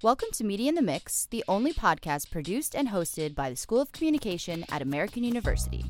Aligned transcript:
Welcome 0.00 0.28
to 0.34 0.44
Media 0.44 0.68
in 0.68 0.76
the 0.76 0.82
Mix, 0.82 1.26
the 1.26 1.42
only 1.48 1.72
podcast 1.72 2.30
produced 2.30 2.76
and 2.76 2.86
hosted 2.86 3.34
by 3.34 3.50
the 3.50 3.56
School 3.56 3.80
of 3.80 3.90
Communication 3.90 4.64
at 4.70 4.80
American 4.80 5.24
University. 5.24 5.84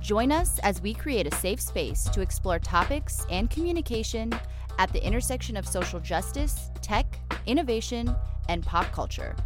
Join 0.00 0.32
us 0.32 0.58
as 0.60 0.80
we 0.80 0.94
create 0.94 1.26
a 1.26 1.36
safe 1.36 1.60
space 1.60 2.04
to 2.04 2.22
explore 2.22 2.58
topics 2.58 3.26
and 3.28 3.50
communication 3.50 4.32
at 4.78 4.90
the 4.94 5.06
intersection 5.06 5.58
of 5.58 5.68
social 5.68 6.00
justice, 6.00 6.70
tech, 6.80 7.20
innovation, 7.44 8.16
and 8.48 8.64
pop 8.64 8.90
culture. 8.92 9.36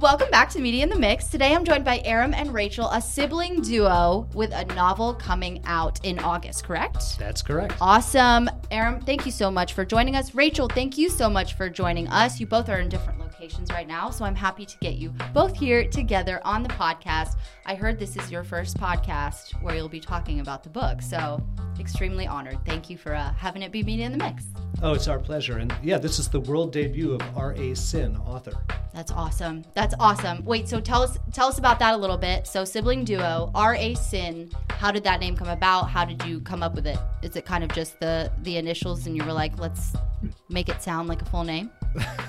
Welcome 0.00 0.30
back 0.30 0.48
to 0.50 0.60
Media 0.60 0.84
in 0.84 0.90
the 0.90 0.98
Mix. 0.98 1.26
Today 1.26 1.52
I'm 1.56 1.64
joined 1.64 1.84
by 1.84 2.00
Aram 2.04 2.32
and 2.32 2.54
Rachel, 2.54 2.88
a 2.90 3.02
sibling 3.02 3.60
duo 3.62 4.28
with 4.32 4.52
a 4.52 4.64
novel 4.76 5.12
coming 5.12 5.60
out 5.64 5.98
in 6.04 6.20
August, 6.20 6.62
correct? 6.62 7.18
That's 7.18 7.42
correct. 7.42 7.74
Awesome. 7.80 8.48
Aram, 8.70 9.00
thank 9.00 9.26
you 9.26 9.32
so 9.32 9.50
much 9.50 9.72
for 9.72 9.84
joining 9.84 10.14
us. 10.14 10.36
Rachel, 10.36 10.68
thank 10.68 10.98
you 10.98 11.10
so 11.10 11.28
much 11.28 11.54
for 11.54 11.68
joining 11.68 12.06
us. 12.06 12.38
You 12.38 12.46
both 12.46 12.68
are 12.68 12.78
in 12.78 12.88
different 12.88 13.17
right 13.70 13.86
now, 13.86 14.10
so 14.10 14.24
I'm 14.24 14.34
happy 14.34 14.66
to 14.66 14.78
get 14.78 14.94
you 14.94 15.10
both 15.32 15.56
here 15.56 15.86
together 15.88 16.40
on 16.44 16.62
the 16.62 16.68
podcast. 16.70 17.36
I 17.66 17.76
heard 17.76 17.98
this 17.98 18.16
is 18.16 18.30
your 18.32 18.42
first 18.42 18.76
podcast 18.76 19.52
where 19.62 19.76
you'll 19.76 19.88
be 19.88 20.00
talking 20.00 20.40
about 20.40 20.64
the 20.64 20.68
book, 20.68 21.00
so 21.00 21.40
extremely 21.78 22.26
honored. 22.26 22.58
Thank 22.64 22.90
you 22.90 22.98
for 22.98 23.14
uh, 23.14 23.32
having 23.34 23.62
it 23.62 23.70
be 23.70 23.84
me 23.84 24.02
in 24.02 24.10
the 24.10 24.18
Mix. 24.18 24.46
Oh, 24.82 24.92
it's 24.92 25.06
our 25.06 25.20
pleasure. 25.20 25.58
And 25.58 25.72
yeah, 25.82 25.98
this 25.98 26.18
is 26.18 26.28
the 26.28 26.40
world 26.40 26.72
debut 26.72 27.12
of 27.12 27.22
R.A. 27.36 27.76
Sinn, 27.76 28.16
author. 28.16 28.54
That's 28.92 29.12
awesome. 29.12 29.64
That's 29.74 29.94
awesome. 30.00 30.44
Wait, 30.44 30.68
so 30.68 30.80
tell 30.80 31.02
us 31.02 31.16
tell 31.32 31.46
us 31.46 31.58
about 31.58 31.78
that 31.78 31.94
a 31.94 31.96
little 31.96 32.18
bit. 32.18 32.46
So 32.46 32.64
sibling 32.64 33.04
duo, 33.04 33.52
R.A. 33.54 33.94
Sinn, 33.94 34.50
how 34.70 34.90
did 34.90 35.04
that 35.04 35.20
name 35.20 35.36
come 35.36 35.48
about? 35.48 35.90
How 35.90 36.04
did 36.04 36.24
you 36.24 36.40
come 36.40 36.64
up 36.64 36.74
with 36.74 36.86
it? 36.88 36.98
Is 37.22 37.36
it 37.36 37.44
kind 37.44 37.62
of 37.62 37.70
just 37.70 38.00
the 38.00 38.32
the 38.42 38.56
initials 38.56 39.06
and 39.06 39.16
you 39.16 39.24
were 39.24 39.32
like, 39.32 39.58
let's 39.60 39.94
make 40.48 40.68
it 40.68 40.82
sound 40.82 41.08
like 41.08 41.22
a 41.22 41.26
full 41.26 41.44
name? 41.44 41.70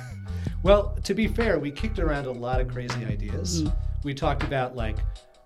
well, 0.63 0.97
to 1.03 1.13
be 1.13 1.27
fair, 1.27 1.59
we 1.59 1.71
kicked 1.71 1.99
around 1.99 2.25
a 2.25 2.31
lot 2.31 2.59
of 2.59 2.67
crazy 2.67 3.05
ideas. 3.05 3.63
Mm. 3.63 3.75
We 4.03 4.13
talked 4.13 4.43
about 4.43 4.75
like 4.75 4.97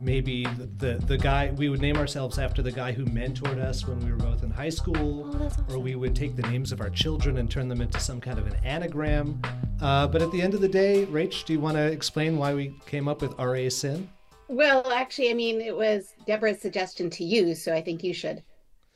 maybe 0.04 0.44
the, 0.58 0.70
the, 0.78 1.06
the 1.06 1.18
guy 1.18 1.54
we 1.56 1.70
would 1.70 1.82
name 1.82 1.98
ourselves 1.98 2.38
after 2.38 2.62
the 2.62 2.72
guy 2.72 2.92
who 2.92 3.06
mentored 3.06 3.60
us 3.60 3.88
when 3.88 4.00
we 4.04 4.12
were 4.12 4.18
both 4.18 4.44
in 4.44 4.52
high 4.52 4.70
school 4.70 5.32
oh, 5.34 5.46
awesome. 5.46 5.66
or 5.70 5.80
we 5.80 5.96
would 5.96 6.16
take 6.16 6.36
the 6.36 6.42
names 6.44 6.72
of 6.72 6.82
our 6.82 6.90
children 6.90 7.38
and 7.38 7.50
turn 7.50 7.68
them 7.68 7.82
into 7.82 8.00
some 8.00 8.20
kind 8.20 8.38
of 8.38 8.46
an 8.46 8.56
anagram 8.64 9.42
uh, 9.82 10.06
but 10.08 10.22
at 10.22 10.30
the 10.32 10.42
end 10.42 10.54
of 10.54 10.62
the 10.62 10.68
day 10.68 11.06
rach 11.06 11.46
do 11.46 11.54
you 11.54 11.60
want 11.60 11.78
to 11.78 11.84
explain 11.84 12.38
why 12.38 12.54
we 12.54 12.76
came 12.86 13.08
up 13.08 13.22
with 13.22 13.34
ra 13.40 13.70
Sinn 13.70 14.10
well 14.50 14.92
actually 14.92 15.30
i 15.30 15.34
mean 15.34 15.62
it 15.62 15.76
was 15.76 16.16
Debora's 16.28 16.62
suggestion 16.62 17.10
to 17.12 17.24
you 17.24 17.56
so 17.56 17.74
i 17.74 17.82
think 17.82 18.04
you 18.04 18.14
should 18.14 18.44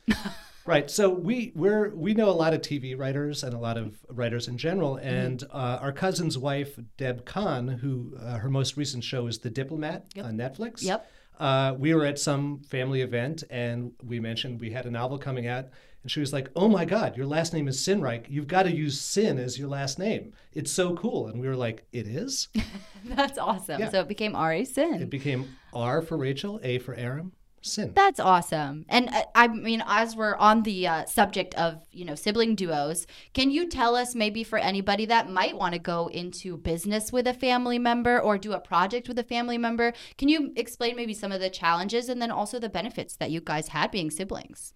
Right. 0.68 0.90
So 0.90 1.08
we 1.08 1.50
we're 1.54 1.94
we 1.94 2.12
know 2.12 2.28
a 2.28 2.30
lot 2.30 2.52
of 2.52 2.60
TV 2.60 2.96
writers 2.96 3.42
and 3.42 3.54
a 3.54 3.58
lot 3.58 3.78
of 3.78 3.96
writers 4.10 4.48
in 4.48 4.58
general, 4.58 4.96
mm-hmm. 4.96 5.08
and 5.08 5.38
mm-hmm. 5.40 5.56
uh, 5.56 5.78
our 5.80 5.92
cousin's 5.92 6.36
wife 6.36 6.78
Deb 6.98 7.24
Cahn, 7.24 7.68
who 7.68 8.14
uh, 8.20 8.36
her 8.36 8.50
most 8.50 8.76
recent 8.76 9.02
show 9.02 9.26
is 9.28 9.38
The 9.38 9.48
Diplomat 9.48 10.08
yep. 10.14 10.26
on 10.26 10.36
Netflix. 10.36 10.82
Yep. 10.82 11.10
Uh, 11.38 11.74
we 11.78 11.94
were 11.94 12.04
at 12.04 12.18
some 12.18 12.60
family 12.64 13.00
event 13.00 13.44
and 13.48 13.92
we 14.04 14.20
mentioned 14.20 14.60
we 14.60 14.70
had 14.70 14.84
a 14.84 14.90
novel 14.90 15.16
coming 15.16 15.46
out, 15.46 15.68
and 16.02 16.10
she 16.10 16.20
was 16.20 16.34
like, 16.34 16.50
"Oh 16.54 16.68
my 16.68 16.84
God, 16.84 17.16
your 17.16 17.26
last 17.26 17.54
name 17.54 17.66
is 17.66 17.80
Sinnreich. 17.80 18.26
You've 18.28 18.46
got 18.46 18.64
to 18.64 18.70
use 18.70 19.00
Sinn 19.00 19.38
as 19.38 19.58
your 19.58 19.68
last 19.68 19.98
name. 19.98 20.34
It's 20.52 20.70
so 20.70 20.94
cool." 20.96 21.28
And 21.28 21.40
we 21.40 21.48
were 21.48 21.56
like, 21.56 21.86
"It 21.92 22.06
is." 22.06 22.48
That's 23.06 23.38
awesome. 23.38 23.80
Yeah. 23.80 23.88
So 23.88 24.00
it 24.00 24.08
became 24.08 24.36
R 24.36 24.52
A 24.52 24.64
Sinn. 24.66 25.00
It 25.00 25.08
became 25.08 25.48
R 25.72 26.02
for 26.02 26.18
Rachel, 26.18 26.60
A 26.62 26.78
for 26.78 26.94
Aram, 26.94 27.32
Sinn. 27.62 27.92
That's 27.94 28.20
awesome. 28.20 28.84
And 28.88 29.08
uh, 29.08 29.24
I 29.34 29.48
mean, 29.48 29.82
as 29.86 30.16
we're 30.16 30.36
on 30.36 30.62
the 30.62 30.86
uh, 30.86 31.04
subject 31.06 31.54
of 31.54 31.80
you 31.90 32.04
know 32.04 32.14
sibling 32.14 32.54
duos, 32.54 33.06
can 33.34 33.50
you 33.50 33.68
tell 33.68 33.96
us 33.96 34.14
maybe 34.14 34.44
for 34.44 34.58
anybody 34.58 35.06
that 35.06 35.30
might 35.30 35.56
want 35.56 35.74
to 35.74 35.78
go 35.78 36.08
into 36.08 36.56
business 36.56 37.12
with 37.12 37.26
a 37.26 37.34
family 37.34 37.78
member 37.78 38.20
or 38.20 38.38
do 38.38 38.52
a 38.52 38.60
project 38.60 39.08
with 39.08 39.18
a 39.18 39.24
family 39.24 39.58
member, 39.58 39.92
can 40.16 40.28
you 40.28 40.52
explain 40.56 40.96
maybe 40.96 41.14
some 41.14 41.32
of 41.32 41.40
the 41.40 41.50
challenges 41.50 42.08
and 42.08 42.20
then 42.20 42.30
also 42.30 42.58
the 42.58 42.68
benefits 42.68 43.16
that 43.16 43.30
you 43.30 43.40
guys 43.40 43.68
had 43.68 43.90
being 43.90 44.10
siblings? 44.10 44.72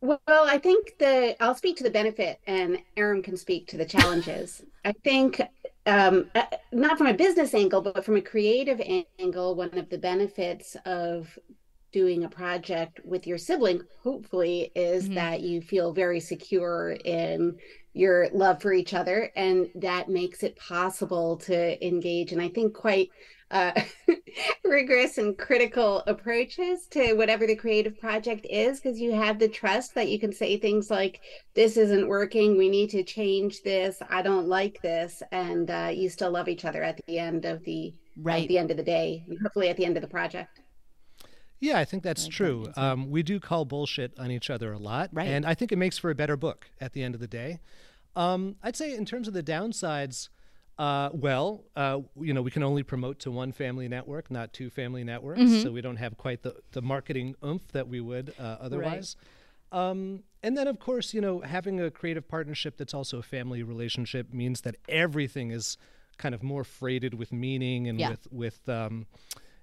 Well, 0.00 0.18
I 0.28 0.58
think 0.58 0.98
the 0.98 1.36
I'll 1.42 1.54
speak 1.54 1.76
to 1.78 1.84
the 1.84 1.90
benefit, 1.90 2.40
and 2.46 2.78
Aram 2.96 3.22
can 3.22 3.36
speak 3.36 3.66
to 3.68 3.76
the 3.76 3.86
challenges. 3.86 4.62
I 4.84 4.92
think 4.92 5.40
um, 5.86 6.30
uh, 6.34 6.44
not 6.72 6.98
from 6.98 7.06
a 7.06 7.14
business 7.14 7.54
angle, 7.54 7.80
but 7.80 8.04
from 8.04 8.16
a 8.16 8.20
creative 8.20 8.80
angle, 9.18 9.54
one 9.54 9.76
of 9.76 9.88
the 9.88 9.98
benefits 9.98 10.76
of 10.84 11.38
doing 11.96 12.24
a 12.24 12.28
project 12.28 13.00
with 13.06 13.26
your 13.26 13.38
sibling 13.38 13.80
hopefully 14.02 14.70
is 14.74 15.04
mm-hmm. 15.04 15.14
that 15.14 15.40
you 15.40 15.62
feel 15.62 15.94
very 15.94 16.20
secure 16.20 16.90
in 17.06 17.56
your 17.94 18.28
love 18.34 18.60
for 18.60 18.74
each 18.74 18.92
other 18.92 19.32
and 19.34 19.70
that 19.74 20.10
makes 20.10 20.42
it 20.42 20.54
possible 20.56 21.38
to 21.38 21.82
engage 21.82 22.32
and 22.32 22.42
i 22.42 22.48
think 22.48 22.74
quite 22.74 23.08
uh, 23.50 23.72
rigorous 24.64 25.16
and 25.16 25.38
critical 25.38 26.02
approaches 26.06 26.86
to 26.88 27.14
whatever 27.14 27.46
the 27.46 27.56
creative 27.56 27.98
project 27.98 28.46
is 28.50 28.78
because 28.78 29.00
you 29.00 29.12
have 29.12 29.38
the 29.38 29.48
trust 29.48 29.94
that 29.94 30.10
you 30.10 30.18
can 30.18 30.34
say 30.34 30.58
things 30.58 30.90
like 30.90 31.20
this 31.54 31.76
isn't 31.76 32.08
working. 32.08 32.58
We 32.58 32.68
need 32.68 32.90
to 32.90 33.04
change 33.04 33.62
this. 33.62 34.02
I 34.10 34.20
don't 34.22 34.48
like 34.48 34.82
this. 34.82 35.22
And 35.30 35.70
uh, 35.70 35.92
you 35.94 36.08
still 36.08 36.32
love 36.32 36.48
each 36.48 36.64
other 36.64 36.82
at 36.82 37.00
the 37.06 37.20
end 37.20 37.44
of 37.44 37.62
the 37.62 37.94
right. 38.20 38.42
at 38.42 38.48
the 38.48 38.58
end 38.58 38.70
of 38.70 38.76
the 38.76 38.82
day 38.82 39.24
hopefully 39.42 39.68
at 39.68 39.76
the 39.76 39.84
end 39.84 39.96
of 39.96 40.02
the 40.02 40.08
project 40.08 40.60
yeah, 41.60 41.78
I 41.78 41.84
think 41.84 42.02
that's 42.02 42.28
true. 42.28 42.70
Um, 42.76 43.10
we 43.10 43.22
do 43.22 43.40
call 43.40 43.64
bullshit 43.64 44.18
on 44.18 44.30
each 44.30 44.50
other 44.50 44.72
a 44.72 44.78
lot, 44.78 45.10
right. 45.12 45.26
and 45.26 45.46
I 45.46 45.54
think 45.54 45.72
it 45.72 45.76
makes 45.76 45.98
for 45.98 46.10
a 46.10 46.14
better 46.14 46.36
book 46.36 46.70
at 46.80 46.92
the 46.92 47.02
end 47.02 47.14
of 47.14 47.20
the 47.20 47.26
day. 47.26 47.60
Um, 48.14 48.56
I'd 48.62 48.76
say 48.76 48.94
in 48.94 49.04
terms 49.04 49.28
of 49.28 49.34
the 49.34 49.42
downsides, 49.42 50.28
uh, 50.78 51.10
well, 51.12 51.64
uh, 51.74 52.00
you 52.20 52.34
know, 52.34 52.42
we 52.42 52.50
can 52.50 52.62
only 52.62 52.82
promote 52.82 53.18
to 53.20 53.30
one 53.30 53.52
family 53.52 53.88
network, 53.88 54.30
not 54.30 54.52
two 54.52 54.68
family 54.68 55.04
networks, 55.04 55.40
mm-hmm. 55.40 55.62
so 55.62 55.72
we 55.72 55.80
don't 55.80 55.96
have 55.96 56.16
quite 56.16 56.42
the, 56.42 56.54
the 56.72 56.82
marketing 56.82 57.34
oomph 57.44 57.66
that 57.72 57.88
we 57.88 58.00
would 58.00 58.34
uh, 58.38 58.56
otherwise. 58.60 59.16
Right. 59.72 59.90
Um, 59.90 60.22
and 60.42 60.56
then, 60.56 60.68
of 60.68 60.78
course, 60.78 61.12
you 61.12 61.20
know, 61.20 61.40
having 61.40 61.80
a 61.80 61.90
creative 61.90 62.28
partnership 62.28 62.76
that's 62.76 62.94
also 62.94 63.18
a 63.18 63.22
family 63.22 63.62
relationship 63.62 64.32
means 64.32 64.60
that 64.62 64.76
everything 64.88 65.50
is 65.50 65.76
kind 66.18 66.34
of 66.34 66.42
more 66.42 66.64
freighted 66.64 67.14
with 67.14 67.32
meaning 67.32 67.88
and 67.88 67.98
yeah. 67.98 68.10
with 68.10 68.28
with 68.30 68.68
um, 68.68 69.06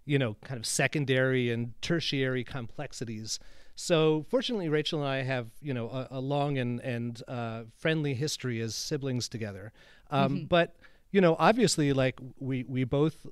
you 0.05 0.19
know, 0.19 0.35
kind 0.43 0.59
of 0.59 0.65
secondary 0.65 1.51
and 1.51 1.73
tertiary 1.81 2.43
complexities. 2.43 3.39
So 3.75 4.25
fortunately, 4.29 4.69
Rachel 4.69 4.99
and 4.99 5.09
I 5.09 5.23
have, 5.23 5.47
you 5.61 5.73
know, 5.73 5.89
a, 5.89 6.07
a 6.11 6.19
long 6.19 6.57
and 6.57 6.79
and 6.81 7.21
uh, 7.27 7.63
friendly 7.77 8.13
history 8.13 8.61
as 8.61 8.75
siblings 8.75 9.27
together. 9.27 9.71
Um, 10.11 10.35
mm-hmm. 10.35 10.45
But 10.45 10.75
you 11.13 11.21
know, 11.21 11.35
obviously, 11.37 11.93
like 11.93 12.19
we 12.39 12.63
we 12.63 12.85
both, 12.85 13.27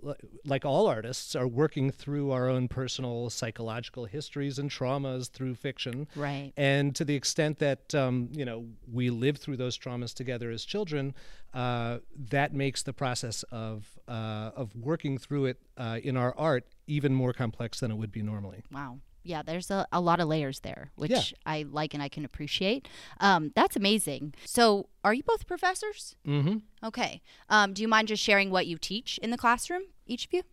like 0.45 0.65
all 0.65 0.85
artists, 0.85 1.35
are 1.35 1.47
working 1.47 1.89
through 1.89 2.29
our 2.29 2.47
own 2.47 2.67
personal 2.67 3.31
psychological 3.31 4.05
histories 4.05 4.59
and 4.59 4.69
traumas 4.69 5.31
through 5.31 5.55
fiction. 5.55 6.07
Right. 6.15 6.53
And 6.55 6.95
to 6.95 7.03
the 7.03 7.15
extent 7.15 7.57
that 7.57 7.95
um, 7.95 8.29
you 8.33 8.45
know 8.45 8.67
we 8.89 9.09
live 9.09 9.37
through 9.37 9.57
those 9.57 9.75
traumas 9.79 10.13
together 10.13 10.51
as 10.51 10.63
children, 10.63 11.15
uh, 11.55 11.97
that 12.29 12.53
makes 12.53 12.83
the 12.83 12.93
process 12.93 13.41
of 13.51 13.97
uh, 14.07 14.51
of 14.55 14.75
working 14.75 15.17
through 15.17 15.45
it 15.45 15.57
uh, 15.75 15.97
in 16.03 16.15
our 16.15 16.35
art 16.37 16.67
even 16.85 17.15
more 17.15 17.33
complex 17.33 17.79
than 17.79 17.89
it 17.89 17.95
would 17.95 18.11
be 18.11 18.21
normally. 18.21 18.61
Wow 18.71 18.99
yeah, 19.23 19.41
there's 19.43 19.69
a, 19.69 19.87
a 19.91 20.01
lot 20.01 20.19
of 20.19 20.27
layers 20.27 20.59
there, 20.61 20.91
which 20.95 21.11
yeah. 21.11 21.21
I 21.45 21.65
like 21.69 21.93
and 21.93 22.01
I 22.01 22.09
can 22.09 22.25
appreciate. 22.25 22.87
Um, 23.19 23.51
that's 23.55 23.75
amazing. 23.75 24.33
So, 24.45 24.89
are 25.03 25.13
you 25.13 25.23
both 25.23 25.47
professors? 25.47 26.15
Mm-hmm. 26.27 26.57
Okay. 26.83 27.21
Um, 27.49 27.73
do 27.73 27.81
you 27.81 27.87
mind 27.87 28.07
just 28.07 28.23
sharing 28.23 28.51
what 28.51 28.67
you 28.67 28.77
teach 28.77 29.19
in 29.19 29.31
the 29.31 29.37
classroom, 29.37 29.83
each 30.05 30.25
of 30.25 30.33
you? 30.33 30.43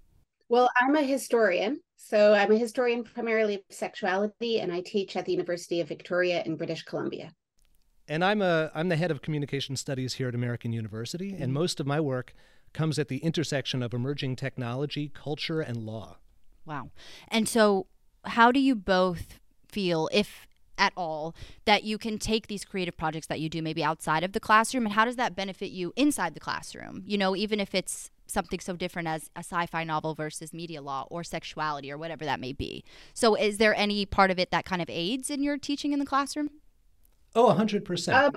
Well, 0.49 0.71
I'm 0.81 0.97
a 0.97 1.03
historian. 1.03 1.81
So, 1.97 2.35
I'm 2.35 2.53
a 2.53 2.59
historian 2.59 3.05
primarily 3.05 3.57
of 3.57 3.61
sexuality, 3.71 4.61
and 4.61 4.73
I 4.73 4.81
teach 4.81 5.17
at 5.17 5.25
the 5.25 5.33
University 5.33 5.81
of 5.81 5.89
Victoria 5.89 6.43
in 6.45 6.57
British 6.57 6.83
Columbia. 6.83 7.33
And 8.09 8.25
I'm 8.25 8.41
a 8.41 8.71
I'm 8.75 8.89
the 8.89 8.97
head 8.97 9.11
of 9.11 9.21
communication 9.21 9.77
studies 9.77 10.15
here 10.15 10.29
at 10.29 10.35
American 10.35 10.73
University, 10.73 11.31
and 11.31 11.45
mm-hmm. 11.45 11.53
most 11.53 11.81
of 11.81 11.87
my 11.87 12.01
work 12.01 12.35
comes 12.73 12.99
at 12.99 13.09
the 13.09 13.19
intersection 13.19 13.83
of 13.83 13.95
emerging 13.95 14.37
technology, 14.37 15.11
culture, 15.15 15.61
and 15.61 15.79
law. 15.85 16.19
Wow. 16.65 16.91
And 17.29 17.49
so 17.49 17.87
how 18.31 18.53
do 18.53 18.61
you 18.61 18.75
both 18.75 19.39
feel, 19.67 20.09
if 20.13 20.47
at 20.77 20.93
all, 20.97 21.35
that 21.65 21.85
you 21.85 21.99
can 21.99 22.19
take 22.19 22.47
these 22.47 22.65
creative 22.65 22.97
projects 22.97 23.27
that 23.27 23.41
you 23.41 23.49
do 23.49 23.61
maybe 23.61 23.83
outside 23.83 24.23
of 24.23 24.33
the 24.33 24.41
classroom 24.41 24.87
and 24.87 24.95
how 24.95 25.05
does 25.05 25.17
that 25.17 25.35
benefit 25.35 25.71
you 25.71 25.93
inside 25.97 26.35
the 26.35 26.41
classroom? 26.41 27.03
You 27.05 27.19
know, 27.19 27.35
even 27.35 27.61
if 27.61 27.75
it's 27.75 28.11
something 28.27 28.61
so 28.61 28.77
different 28.77 29.09
as 29.09 29.31
a 29.35 29.41
sci-fi 29.41 29.85
novel 29.85 30.15
versus 30.15 30.53
media 30.53 30.81
law 30.81 31.07
or 31.11 31.25
sexuality 31.25 31.91
or 31.91 31.97
whatever 31.97 32.25
that 32.25 32.39
may 32.39 32.53
be. 32.53 32.85
So 33.15 33.35
is 33.35 33.59
there 33.59 33.75
any 33.75 34.07
part 34.07 34.31
of 34.31 34.39
it 34.39 34.51
that 34.51 34.65
kind 34.65 34.83
of 34.83 34.89
aids 34.91 35.31
in 35.31 35.43
your 35.43 35.59
teaching 35.59 35.93
in 35.93 35.99
the 35.99 36.07
classroom? 36.07 36.51
Oh, 37.35 37.55
100%. 37.55 38.15
Um, 38.15 38.37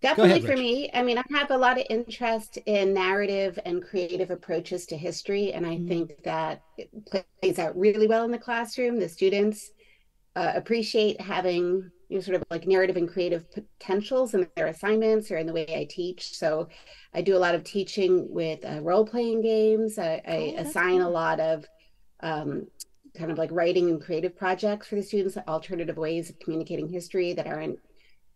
Definitely 0.00 0.38
ahead, 0.38 0.44
for 0.44 0.56
me. 0.56 0.90
I 0.92 1.02
mean, 1.02 1.18
I 1.18 1.24
have 1.30 1.50
a 1.50 1.56
lot 1.56 1.78
of 1.78 1.86
interest 1.88 2.58
in 2.66 2.94
narrative 2.94 3.58
and 3.64 3.82
creative 3.82 4.30
approaches 4.30 4.86
to 4.86 4.96
history, 4.96 5.52
and 5.52 5.66
I 5.66 5.76
mm-hmm. 5.76 5.88
think 5.88 6.22
that 6.24 6.62
it 6.76 6.90
plays 7.40 7.58
out 7.58 7.76
really 7.78 8.06
well 8.06 8.24
in 8.24 8.30
the 8.30 8.38
classroom. 8.38 8.98
The 8.98 9.08
students 9.08 9.70
uh, 10.36 10.52
appreciate 10.54 11.20
having 11.20 11.90
you 12.08 12.16
know, 12.16 12.20
sort 12.20 12.36
of 12.36 12.44
like 12.50 12.66
narrative 12.66 12.96
and 12.96 13.08
creative 13.08 13.46
potentials 13.50 14.34
in 14.34 14.46
their 14.56 14.66
assignments 14.66 15.30
or 15.30 15.38
in 15.38 15.46
the 15.46 15.52
way 15.52 15.66
I 15.68 15.86
teach. 15.88 16.36
So 16.36 16.68
I 17.14 17.22
do 17.22 17.36
a 17.36 17.38
lot 17.38 17.54
of 17.54 17.64
teaching 17.64 18.32
with 18.32 18.64
uh, 18.64 18.80
role 18.82 19.06
playing 19.06 19.42
games. 19.42 19.98
I, 19.98 20.20
I 20.26 20.54
assign 20.58 20.98
cool. 20.98 21.08
a 21.08 21.10
lot 21.10 21.40
of 21.40 21.64
um, 22.20 22.66
kind 23.16 23.30
of 23.30 23.38
like 23.38 23.50
writing 23.52 23.88
and 23.90 24.02
creative 24.02 24.36
projects 24.36 24.88
for 24.88 24.96
the 24.96 25.02
students, 25.02 25.36
alternative 25.48 25.96
ways 25.96 26.30
of 26.30 26.38
communicating 26.40 26.88
history 26.88 27.32
that 27.32 27.46
aren't 27.46 27.78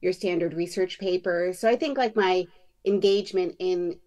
your 0.00 0.12
standard 0.12 0.55
research 0.55 0.99
papers. 0.99 1.59
So 1.59 1.69
I 1.69 1.77
think 1.77 1.99
like 1.99 2.17
my 2.17 2.47
engagement 2.85 3.56
in 3.59 3.99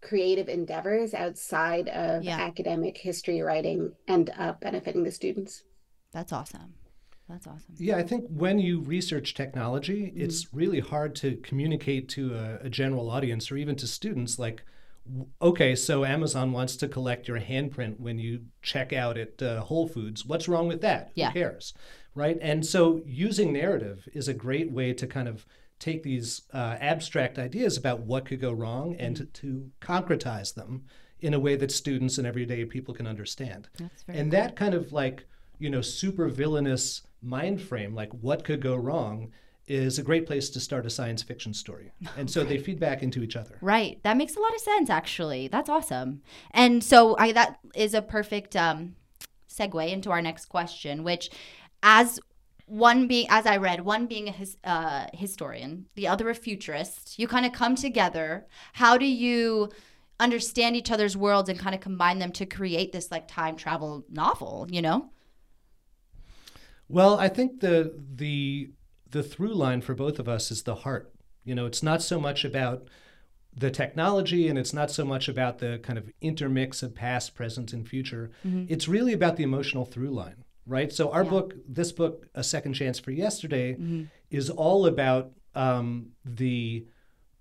creative 0.00 0.48
endeavors 0.48 1.14
outside 1.14 1.88
of 1.88 2.22
yeah. 2.22 2.36
academic 2.36 2.98
history 2.98 3.40
writing 3.40 3.92
end 4.06 4.30
up 4.38 4.60
benefiting 4.60 5.02
the 5.02 5.10
students. 5.10 5.62
That's 6.12 6.32
awesome. 6.32 6.74
That's 7.28 7.46
awesome. 7.46 7.74
Yeah, 7.78 7.96
I 7.96 8.02
think 8.02 8.26
when 8.28 8.58
you 8.58 8.80
research 8.80 9.34
technology, 9.34 10.06
mm-hmm. 10.06 10.20
it's 10.20 10.52
really 10.52 10.80
hard 10.80 11.14
to 11.16 11.36
communicate 11.36 12.08
to 12.10 12.34
a, 12.34 12.66
a, 12.66 12.68
general 12.68 13.10
audience 13.10 13.50
or 13.50 13.56
even 13.56 13.76
to 13.76 13.86
students 13.86 14.38
like, 14.38 14.62
okay, 15.40 15.74
so 15.74 16.04
Amazon 16.04 16.52
wants 16.52 16.76
to 16.76 16.88
collect 16.88 17.28
your 17.28 17.40
handprint 17.40 18.00
when 18.00 18.18
you 18.18 18.42
check 18.62 18.92
out 18.92 19.18
at 19.18 19.42
uh, 19.42 19.60
Whole 19.60 19.86
Foods. 19.86 20.24
What's 20.24 20.48
wrong 20.48 20.68
with 20.68 20.80
that? 20.80 21.10
Yeah. 21.14 21.30
Who 21.30 21.40
cares? 21.40 21.74
Right. 22.14 22.38
And 22.40 22.64
so 22.64 23.02
using 23.04 23.52
narrative 23.52 24.08
is 24.12 24.28
a 24.28 24.34
great 24.34 24.70
way 24.70 24.92
to 24.94 25.06
kind 25.06 25.28
of 25.28 25.46
take 25.78 26.02
these 26.02 26.42
uh, 26.52 26.76
abstract 26.80 27.38
ideas 27.38 27.76
about 27.76 28.00
what 28.00 28.24
could 28.24 28.40
go 28.40 28.52
wrong 28.52 28.94
and 28.98 29.16
to, 29.16 29.24
to, 29.26 29.70
concretize 29.80 30.54
them 30.54 30.84
in 31.20 31.34
a 31.34 31.40
way 31.40 31.56
that 31.56 31.72
students 31.72 32.16
and 32.16 32.26
everyday 32.26 32.64
people 32.64 32.94
can 32.94 33.06
understand. 33.06 33.68
and 34.08 34.30
cool. 34.30 34.40
that 34.40 34.56
kind 34.56 34.74
of 34.74 34.92
like, 34.92 35.26
you 35.58 35.68
know, 35.68 35.80
super 35.80 36.28
villainous 36.28 37.02
mind 37.20 37.60
frame, 37.60 37.94
like 37.94 38.12
what 38.12 38.44
could 38.44 38.60
go 38.60 38.76
wrong, 38.76 39.32
is 39.66 39.98
a 39.98 40.02
great 40.02 40.26
place 40.26 40.50
to 40.50 40.60
start 40.60 40.86
a 40.86 40.90
science 40.90 41.22
fiction 41.22 41.54
story. 41.54 41.92
And 42.16 42.30
so 42.30 42.44
they 42.44 42.58
feed 42.58 42.78
back 42.78 43.02
into 43.02 43.22
each 43.22 43.36
other. 43.36 43.58
Right. 43.60 44.02
That 44.02 44.16
makes 44.16 44.36
a 44.36 44.40
lot 44.40 44.54
of 44.54 44.60
sense, 44.60 44.90
actually. 44.90 45.48
That's 45.48 45.68
awesome. 45.68 46.22
And 46.52 46.82
so 46.84 47.16
I, 47.18 47.32
that 47.32 47.58
is 47.74 47.94
a 47.94 48.02
perfect 48.02 48.54
um, 48.56 48.96
segue 49.48 49.90
into 49.90 50.10
our 50.10 50.22
next 50.22 50.46
question, 50.46 51.02
which 51.02 51.30
as 51.82 52.20
one 52.66 53.06
being 53.06 53.26
as 53.28 53.44
i 53.44 53.56
read 53.56 53.82
one 53.82 54.06
being 54.06 54.28
a 54.28 54.32
his, 54.32 54.56
uh, 54.64 55.06
historian 55.12 55.84
the 55.96 56.08
other 56.08 56.30
a 56.30 56.34
futurist 56.34 57.18
you 57.18 57.28
kind 57.28 57.44
of 57.44 57.52
come 57.52 57.74
together 57.74 58.46
how 58.72 58.96
do 58.96 59.04
you 59.04 59.68
understand 60.18 60.74
each 60.74 60.90
other's 60.90 61.16
worlds 61.16 61.48
and 61.48 61.58
kind 61.58 61.74
of 61.74 61.80
combine 61.80 62.18
them 62.18 62.32
to 62.32 62.46
create 62.46 62.90
this 62.92 63.10
like 63.10 63.28
time 63.28 63.54
travel 63.56 64.04
novel 64.08 64.66
you 64.70 64.80
know 64.80 65.10
well 66.88 67.18
i 67.18 67.28
think 67.28 67.60
the 67.60 67.92
the 68.14 68.70
the 69.14 69.22
through 69.22 69.54
line 69.54 69.80
for 69.80 69.94
both 69.94 70.18
of 70.18 70.28
us 70.28 70.50
is 70.50 70.62
the 70.62 70.76
heart 70.76 71.12
you 71.44 71.54
know 71.54 71.66
it's 71.66 71.82
not 71.82 72.02
so 72.02 72.20
much 72.20 72.44
about 72.44 72.84
the 73.56 73.70
technology 73.70 74.48
and 74.48 74.58
it's 74.58 74.74
not 74.74 74.90
so 74.90 75.04
much 75.04 75.28
about 75.28 75.58
the 75.58 75.78
kind 75.82 75.96
of 75.98 76.10
intermix 76.20 76.82
of 76.82 76.94
past 76.94 77.34
present 77.34 77.72
and 77.72 77.88
future 77.88 78.30
mm-hmm. 78.46 78.64
it's 78.68 78.88
really 78.88 79.12
about 79.12 79.36
the 79.36 79.42
emotional 79.42 79.84
through 79.84 80.10
line 80.10 80.44
right? 80.66 80.92
So 80.92 81.10
our 81.10 81.24
yeah. 81.24 81.30
book, 81.30 81.54
this 81.68 81.92
book, 81.92 82.26
A 82.34 82.42
Second 82.42 82.74
Chance 82.74 82.98
for 82.98 83.10
Yesterday, 83.10 83.74
mm-hmm. 83.74 84.04
is 84.30 84.50
all 84.50 84.86
about 84.86 85.32
um, 85.54 86.10
the 86.24 86.86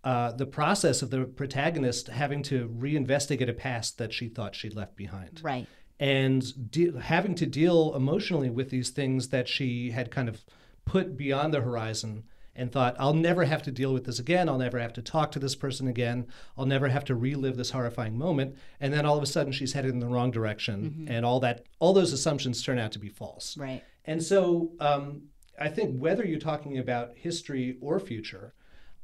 uh, 0.04 0.34
the 0.34 0.46
process 0.46 1.02
of 1.02 1.12
the 1.12 1.24
protagonist 1.24 2.10
having 2.10 2.44
to 2.44 2.68
reinvestigate 2.78 3.48
a 3.48 3.54
past 3.54 3.98
that 3.98 4.12
she 4.12 4.28
thought 4.28 4.54
she'd 4.54 4.75
left 4.75 4.98
behind. 4.98 5.40
Right. 5.42 5.66
And 5.98 6.72
de- 6.72 7.00
having 7.00 7.36
to 7.36 7.46
deal 7.46 7.96
emotionally 7.96 8.50
with 8.50 8.70
these 8.70 8.90
things 8.90 9.30
that 9.30 9.48
she 9.48 9.92
had 9.92 10.12
kind 10.12 10.28
of 10.28 10.44
put 10.85 11.18
beyond 11.18 11.53
the 11.53 11.62
horizon 11.62 12.24
and 12.56 12.71
thought, 12.71 12.95
I'll 13.00 13.15
never 13.15 13.45
have 13.45 13.63
to 13.63 13.71
deal 13.71 13.94
with 13.94 14.06
this 14.06 14.19
again. 14.19 14.47
I'll 14.47 14.59
never 14.59 14.80
have 14.80 14.94
to 14.94 15.01
talk 15.01 15.31
to 15.31 15.39
this 15.39 15.56
person 15.56 15.88
again. 15.88 16.27
I'll 16.57 16.68
never 16.68 16.88
have 16.88 17.03
to 17.06 17.15
relive 17.15 17.57
this 17.57 17.71
horrifying 17.71 18.18
moment. 18.18 18.56
And 18.80 18.94
then 18.94 19.06
all 19.06 19.18
of 19.18 19.24
a 19.24 19.27
sudden 19.27 19.51
she's 19.51 19.74
headed 19.74 19.91
in 19.91 20.00
the 20.00 20.07
wrong 20.07 20.30
direction. 20.30 20.83
Mm-hmm. 20.83 21.12
And 21.12 21.25
all 21.25 21.39
that, 21.39 21.65
all 21.80 21.94
those 21.94 22.13
assumptions 22.13 22.63
turn 22.63 22.77
out 22.77 22.91
to 22.91 23.00
be 23.00 23.09
false. 23.09 23.57
Right. 23.57 23.83
And 24.06 24.21
so 24.21 24.74
um, 24.80 25.24
I 25.59 25.69
think 25.69 26.00
whether 26.00 26.24
you're 26.25 26.39
talking 26.39 26.77
about 26.77 27.13
history 27.15 27.77
or 27.81 28.00
future, 28.00 28.53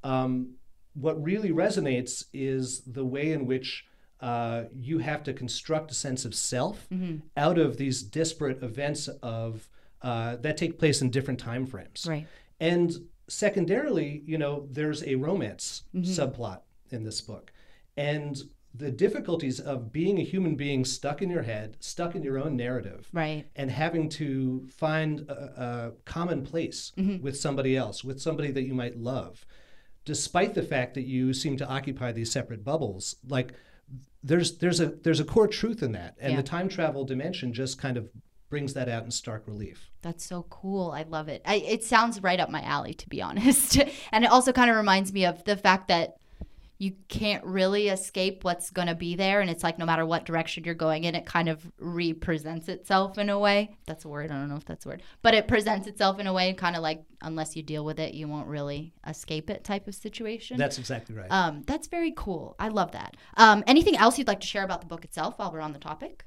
um, 0.03 0.55
what 0.93 1.21
really 1.21 1.51
resonates 1.51 2.25
is 2.33 2.81
the 2.81 3.05
way 3.05 3.31
in 3.31 3.45
which 3.45 3.85
uh, 4.21 4.65
you 4.75 4.99
have 4.99 5.23
to 5.23 5.33
construct 5.33 5.91
a 5.91 5.93
sense 5.93 6.25
of 6.25 6.35
self 6.35 6.87
mm-hmm. 6.89 7.17
out 7.37 7.57
of 7.57 7.77
these 7.77 8.03
disparate 8.03 8.61
events 8.61 9.07
of 9.23 9.69
uh, 10.01 10.37
that 10.37 10.57
take 10.57 10.79
place 10.79 11.01
in 11.01 11.09
different 11.09 11.39
time 11.39 11.65
frames. 11.65 12.05
Right. 12.07 12.27
And 12.59 12.93
secondarily, 13.27 14.23
you 14.25 14.37
know, 14.37 14.67
there's 14.71 15.03
a 15.03 15.15
romance 15.15 15.83
mm-hmm. 15.93 16.09
subplot 16.09 16.61
in 16.91 17.03
this 17.03 17.21
book. 17.21 17.51
And 17.95 18.41
the 18.73 18.91
difficulties 18.91 19.59
of 19.59 19.91
being 19.91 20.19
a 20.19 20.23
human 20.23 20.55
being 20.55 20.85
stuck 20.85 21.21
in 21.21 21.29
your 21.29 21.41
head, 21.41 21.77
stuck 21.79 22.15
in 22.15 22.23
your 22.23 22.37
own 22.37 22.55
narrative, 22.55 23.09
right, 23.11 23.45
and 23.55 23.71
having 23.71 24.09
to 24.09 24.67
find 24.67 25.21
a, 25.21 25.33
a 25.33 25.91
common 26.05 26.45
place 26.45 26.91
mm-hmm. 26.97 27.21
with 27.23 27.37
somebody 27.37 27.75
else, 27.75 28.03
with 28.03 28.21
somebody 28.21 28.51
that 28.51 28.63
you 28.63 28.73
might 28.73 28.97
love, 28.97 29.45
despite 30.05 30.53
the 30.53 30.61
fact 30.61 30.93
that 30.93 31.05
you 31.05 31.33
seem 31.33 31.57
to 31.57 31.67
occupy 31.67 32.11
these 32.11 32.31
separate 32.31 32.63
bubbles. 32.63 33.15
Like 33.27 33.53
there's 34.23 34.57
there's 34.59 34.79
a 34.79 34.87
there's 34.87 35.19
a 35.19 35.25
core 35.25 35.47
truth 35.47 35.81
in 35.81 35.93
that, 35.93 36.15
and 36.19 36.33
yeah. 36.33 36.37
the 36.37 36.43
time 36.43 36.69
travel 36.69 37.05
dimension 37.05 37.53
just 37.53 37.79
kind 37.79 37.97
of 37.97 38.09
brings 38.49 38.73
that 38.73 38.89
out 38.89 39.03
in 39.03 39.11
stark 39.11 39.47
relief. 39.47 39.89
That's 40.01 40.25
so 40.25 40.43
cool. 40.49 40.91
I 40.91 41.03
love 41.03 41.27
it. 41.27 41.41
I, 41.45 41.55
it 41.55 41.83
sounds 41.83 42.21
right 42.21 42.39
up 42.39 42.49
my 42.49 42.61
alley, 42.61 42.93
to 42.95 43.09
be 43.09 43.21
honest. 43.21 43.77
and 44.11 44.23
it 44.23 44.31
also 44.31 44.51
kind 44.51 44.69
of 44.69 44.77
reminds 44.77 45.13
me 45.13 45.25
of 45.25 45.43
the 45.43 45.57
fact 45.57 45.87
that 45.89 46.15
you 46.81 46.93
can't 47.09 47.43
really 47.43 47.89
escape 47.89 48.45
what's 48.45 48.69
going 48.69 48.87
to 48.87 48.95
be 48.95 49.17
there. 49.17 49.41
And 49.41 49.49
it's 49.49 49.63
like 49.63 49.77
no 49.77 49.85
matter 49.85 50.05
what 50.05 50.25
direction 50.25 50.63
you're 50.63 50.73
going 50.73 51.03
in, 51.03 51.13
it 51.13 51.25
kind 51.25 51.49
of 51.49 51.69
represents 51.77 52.69
itself 52.69 53.17
in 53.17 53.29
a 53.29 53.37
way. 53.37 53.75
That's 53.85 54.05
a 54.05 54.07
word. 54.07 54.31
I 54.31 54.35
don't 54.35 54.47
know 54.47 54.55
if 54.55 54.63
that's 54.63 54.85
a 54.85 54.89
word. 54.89 55.03
But 55.21 55.33
it 55.33 55.49
presents 55.49 55.87
itself 55.87 56.19
in 56.19 56.27
a 56.27 56.31
way, 56.31 56.53
kind 56.53 56.77
of 56.77 56.81
like 56.81 57.03
unless 57.21 57.57
you 57.57 57.63
deal 57.63 57.83
with 57.83 57.99
it, 57.99 58.13
you 58.13 58.29
won't 58.29 58.47
really 58.47 58.93
escape 59.05 59.49
it 59.49 59.65
type 59.65 59.89
of 59.89 59.95
situation. 59.95 60.57
That's 60.57 60.79
exactly 60.79 61.15
right. 61.15 61.27
Um, 61.29 61.63
that's 61.67 61.87
very 61.87 62.13
cool. 62.15 62.55
I 62.59 62.69
love 62.69 62.93
that. 62.93 63.17
Um, 63.35 63.61
anything 63.67 63.97
else 63.97 64.17
you'd 64.17 64.27
like 64.27 64.39
to 64.39 64.47
share 64.47 64.63
about 64.63 64.79
the 64.79 64.87
book 64.87 65.03
itself 65.03 65.37
while 65.37 65.51
we're 65.51 65.59
on 65.59 65.73
the 65.73 65.79
topic? 65.79 66.23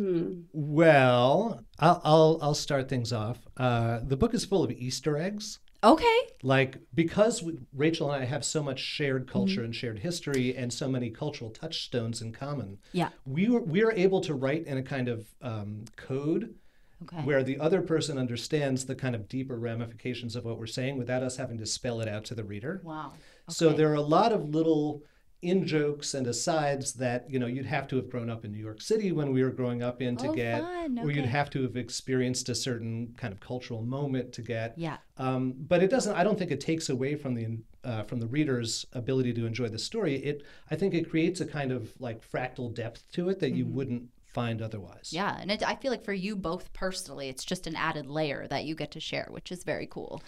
Hmm. 0.00 0.44
Well, 0.54 1.62
I'll, 1.78 2.00
I'll, 2.04 2.38
I'll 2.40 2.54
start 2.54 2.88
things 2.88 3.12
off. 3.12 3.36
Uh, 3.58 4.00
the 4.02 4.16
book 4.16 4.32
is 4.32 4.46
full 4.46 4.64
of 4.64 4.70
Easter 4.70 5.18
eggs. 5.18 5.58
Okay. 5.84 6.18
Like 6.42 6.78
because 6.94 7.42
we, 7.42 7.58
Rachel 7.74 8.10
and 8.10 8.22
I 8.22 8.24
have 8.24 8.42
so 8.42 8.62
much 8.62 8.80
shared 8.80 9.30
culture 9.30 9.56
mm-hmm. 9.56 9.64
and 9.64 9.76
shared 9.76 9.98
history 9.98 10.56
and 10.56 10.72
so 10.72 10.88
many 10.88 11.10
cultural 11.10 11.50
touchstones 11.50 12.22
in 12.22 12.32
common. 12.32 12.78
Yeah. 12.92 13.10
We 13.26 13.50
were 13.50 13.60
we 13.60 13.82
are 13.82 13.92
able 13.92 14.22
to 14.22 14.34
write 14.34 14.66
in 14.66 14.78
a 14.78 14.82
kind 14.82 15.08
of 15.08 15.28
um, 15.42 15.84
code. 15.96 16.54
Okay. 17.02 17.22
Where 17.22 17.42
the 17.42 17.58
other 17.58 17.80
person 17.80 18.18
understands 18.18 18.84
the 18.84 18.94
kind 18.94 19.14
of 19.14 19.26
deeper 19.26 19.58
ramifications 19.58 20.36
of 20.36 20.44
what 20.44 20.58
we're 20.58 20.66
saying 20.66 20.98
without 20.98 21.22
us 21.22 21.38
having 21.38 21.56
to 21.58 21.66
spell 21.66 22.02
it 22.02 22.08
out 22.08 22.26
to 22.26 22.34
the 22.34 22.44
reader. 22.44 22.82
Wow. 22.84 23.08
Okay. 23.08 23.16
So 23.48 23.72
there 23.72 23.90
are 23.90 23.94
a 23.94 24.02
lot 24.02 24.32
of 24.32 24.50
little 24.50 25.02
in 25.42 25.66
jokes 25.66 26.12
and 26.12 26.26
asides 26.26 26.92
that 26.94 27.30
you 27.30 27.38
know 27.38 27.46
you'd 27.46 27.66
have 27.66 27.88
to 27.88 27.96
have 27.96 28.10
grown 28.10 28.28
up 28.28 28.44
in 28.44 28.52
New 28.52 28.58
York 28.58 28.80
City 28.82 29.10
when 29.10 29.32
we 29.32 29.42
were 29.42 29.50
growing 29.50 29.82
up 29.82 30.02
in 30.02 30.16
to 30.16 30.28
oh, 30.28 30.34
get, 30.34 30.62
okay. 30.62 31.02
or 31.02 31.10
you'd 31.10 31.24
have 31.24 31.48
to 31.50 31.62
have 31.62 31.76
experienced 31.76 32.48
a 32.48 32.54
certain 32.54 33.14
kind 33.16 33.32
of 33.32 33.40
cultural 33.40 33.82
moment 33.82 34.32
to 34.34 34.42
get. 34.42 34.74
Yeah. 34.76 34.98
Um, 35.16 35.54
but 35.56 35.82
it 35.82 35.90
doesn't. 35.90 36.14
I 36.14 36.24
don't 36.24 36.38
think 36.38 36.50
it 36.50 36.60
takes 36.60 36.90
away 36.90 37.14
from 37.14 37.34
the 37.34 37.58
uh, 37.84 38.02
from 38.02 38.20
the 38.20 38.26
reader's 38.26 38.84
ability 38.92 39.32
to 39.34 39.46
enjoy 39.46 39.68
the 39.68 39.78
story. 39.78 40.16
It 40.16 40.44
I 40.70 40.76
think 40.76 40.92
it 40.92 41.08
creates 41.08 41.40
a 41.40 41.46
kind 41.46 41.72
of 41.72 41.98
like 42.00 42.28
fractal 42.28 42.74
depth 42.74 43.10
to 43.12 43.30
it 43.30 43.40
that 43.40 43.48
mm-hmm. 43.48 43.56
you 43.56 43.66
wouldn't 43.66 44.08
find 44.26 44.60
otherwise. 44.60 45.10
Yeah, 45.12 45.38
and 45.40 45.50
it, 45.50 45.66
I 45.66 45.74
feel 45.74 45.90
like 45.90 46.04
for 46.04 46.12
you 46.12 46.36
both 46.36 46.72
personally, 46.74 47.30
it's 47.30 47.44
just 47.44 47.66
an 47.66 47.76
added 47.76 48.06
layer 48.06 48.46
that 48.48 48.64
you 48.64 48.74
get 48.74 48.90
to 48.92 49.00
share, 49.00 49.28
which 49.30 49.50
is 49.50 49.64
very 49.64 49.86
cool 49.86 50.22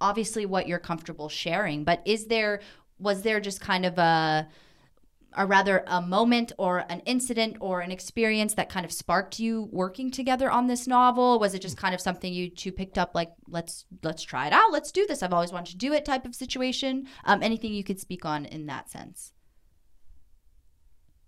obviously 0.00 0.44
what 0.44 0.68
you're 0.68 0.78
comfortable 0.78 1.28
sharing 1.28 1.84
but 1.84 2.02
is 2.04 2.26
there 2.26 2.60
was 2.98 3.22
there 3.22 3.40
just 3.40 3.60
kind 3.60 3.84
of 3.84 3.98
a 3.98 4.48
or 5.36 5.46
rather 5.46 5.84
a 5.86 6.00
moment 6.00 6.52
or 6.58 6.84
an 6.88 7.00
incident 7.00 7.56
or 7.60 7.80
an 7.80 7.90
experience 7.90 8.54
that 8.54 8.68
kind 8.70 8.86
of 8.86 8.92
sparked 8.92 9.38
you 9.38 9.68
working 9.70 10.10
together 10.10 10.50
on 10.50 10.66
this 10.66 10.86
novel? 10.86 11.38
Was 11.38 11.54
it 11.54 11.60
just 11.60 11.76
kind 11.76 11.94
of 11.94 12.00
something 12.00 12.32
you 12.32 12.48
two 12.48 12.72
picked 12.72 12.98
up 12.98 13.14
like 13.14 13.32
let's 13.48 13.84
let's 14.02 14.22
try 14.22 14.46
it 14.46 14.52
out 14.52 14.72
let's 14.72 14.90
do 14.90 15.06
this 15.06 15.22
i've 15.22 15.32
always 15.32 15.52
wanted 15.52 15.72
to 15.72 15.76
do 15.76 15.92
it 15.92 16.04
type 16.04 16.24
of 16.24 16.34
situation? 16.34 17.06
Um, 17.24 17.42
anything 17.42 17.74
you 17.74 17.84
could 17.84 18.00
speak 18.00 18.24
on 18.24 18.46
in 18.46 18.66
that 18.66 18.90
sense? 18.90 19.32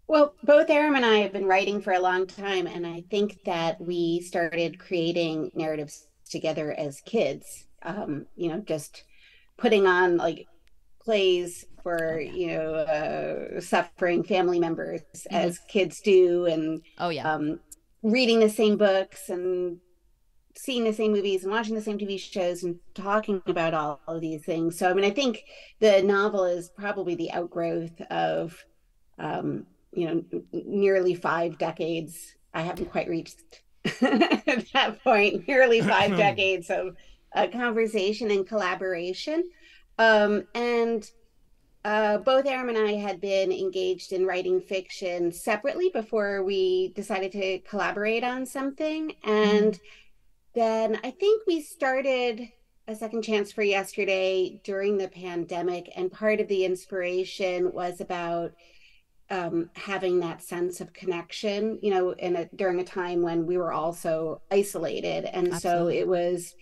Well 0.07 0.35
both 0.43 0.71
aram 0.71 0.95
and 0.95 1.05
i 1.05 1.19
have 1.19 1.33
been 1.33 1.47
writing 1.47 1.83
for 1.83 1.93
a 1.93 2.01
long 2.01 2.27
time 2.27 2.67
and 2.67 2.87
i 2.87 3.05
think 3.11 3.45
that 3.45 3.81
we 3.81 4.21
started 4.21 4.79
creating 4.79 5.51
narratives 5.55 6.07
together 6.31 6.73
as 6.73 7.01
kids. 7.03 7.67
Um, 7.83 8.27
you 8.37 8.49
know 8.49 8.59
just 8.61 9.05
putting 9.57 9.87
on 9.87 10.17
like 10.17 10.47
plays 11.09 11.65
for 11.83 12.17
oh, 12.17 12.19
yeah. 12.19 12.33
you 12.33 12.47
know 12.49 12.75
uh, 12.75 13.61
suffering 13.63 14.23
family 14.23 14.61
members 14.61 15.01
mm-hmm. 15.01 15.35
as 15.35 15.59
kids 15.61 16.03
do 16.03 16.45
and 16.45 16.83
oh 16.99 17.09
yeah 17.09 17.33
um, 17.33 17.59
reading 18.03 18.41
the 18.41 18.51
same 18.51 18.77
books 18.77 19.31
and 19.31 19.79
seeing 20.55 20.85
the 20.85 20.93
same 20.93 21.13
movies 21.13 21.45
and 21.45 21.53
watching 21.53 21.75
the 21.75 21.81
same 21.81 21.97
TV 21.97 22.21
shows 22.21 22.63
and 22.63 22.79
talking 22.93 23.41
about 23.47 23.73
all 23.73 24.01
of 24.09 24.21
these 24.21 24.45
things. 24.45 24.77
So, 24.77 24.91
I 24.91 24.93
mean, 24.93 25.05
I 25.05 25.11
think 25.11 25.45
the 25.79 26.03
novel 26.03 26.45
is 26.45 26.69
probably 26.69 27.15
the 27.15 27.31
outgrowth 27.31 28.01
of, 28.11 28.65
um, 29.21 29.67
you 29.93 30.09
know, 30.09 30.25
nearly 30.53 31.15
five 31.15 31.59
decades. 31.59 32.35
I 32.53 32.63
haven't 32.63 32.91
quite 32.91 33.09
reached 33.09 33.41
that 33.85 34.99
point, 35.05 35.47
nearly 35.47 35.81
five 35.81 36.17
decades 36.17 36.71
of 36.71 36.97
uh, 37.35 37.47
conversation 37.53 38.31
and 38.33 38.47
collaboration. 38.47 39.49
Um, 39.99 40.45
and 40.55 41.11
uh, 41.85 42.19
both 42.19 42.47
Aram 42.47 42.69
and 42.69 42.79
I 42.79 42.93
had 42.93 43.21
been 43.21 43.53
engaged 43.53 44.13
in 44.13 44.27
writing 44.27 44.61
fiction 44.61 45.33
separately 45.33 45.91
before 45.91 46.43
we 46.43 46.93
decided 46.95 47.33
to 47.33 47.61
collaborate 47.61 48.25
on 48.25 48.45
something. 48.45 49.15
And 49.25 49.73
mm-hmm. 49.73 50.55
then 50.55 51.01
I 51.03 51.11
think 51.11 51.47
we 51.47 51.63
started 51.63 52.49
a 52.89 52.95
second 52.95 53.23
chance 53.23 53.53
for 53.53 53.63
yesterday 53.63 54.61
during 54.65 54.97
the 54.97 55.09
pandemic. 55.09 55.93
And 55.95 56.11
part 56.11 56.41
of 56.41 56.49
the 56.49 56.65
inspiration 56.65 57.73
was 57.73 58.01
about 58.01 58.53
um, 59.31 59.71
having 59.75 60.21
that 60.21 60.43
sense 60.43 60.81
of 60.81 60.93
connection, 60.93 61.79
you 61.83 61.91
know, 61.91 62.11
in 62.13 62.37
a, 62.37 62.49
during 62.57 62.81
a 62.81 62.85
time 62.85 63.23
when 63.23 63.47
we 63.47 63.59
were 63.59 63.73
also 63.73 64.41
isolated. 64.51 65.27
And 65.27 65.53
Absolutely. 65.53 65.95
so 65.95 66.01
it 66.01 66.09
was 66.09 66.55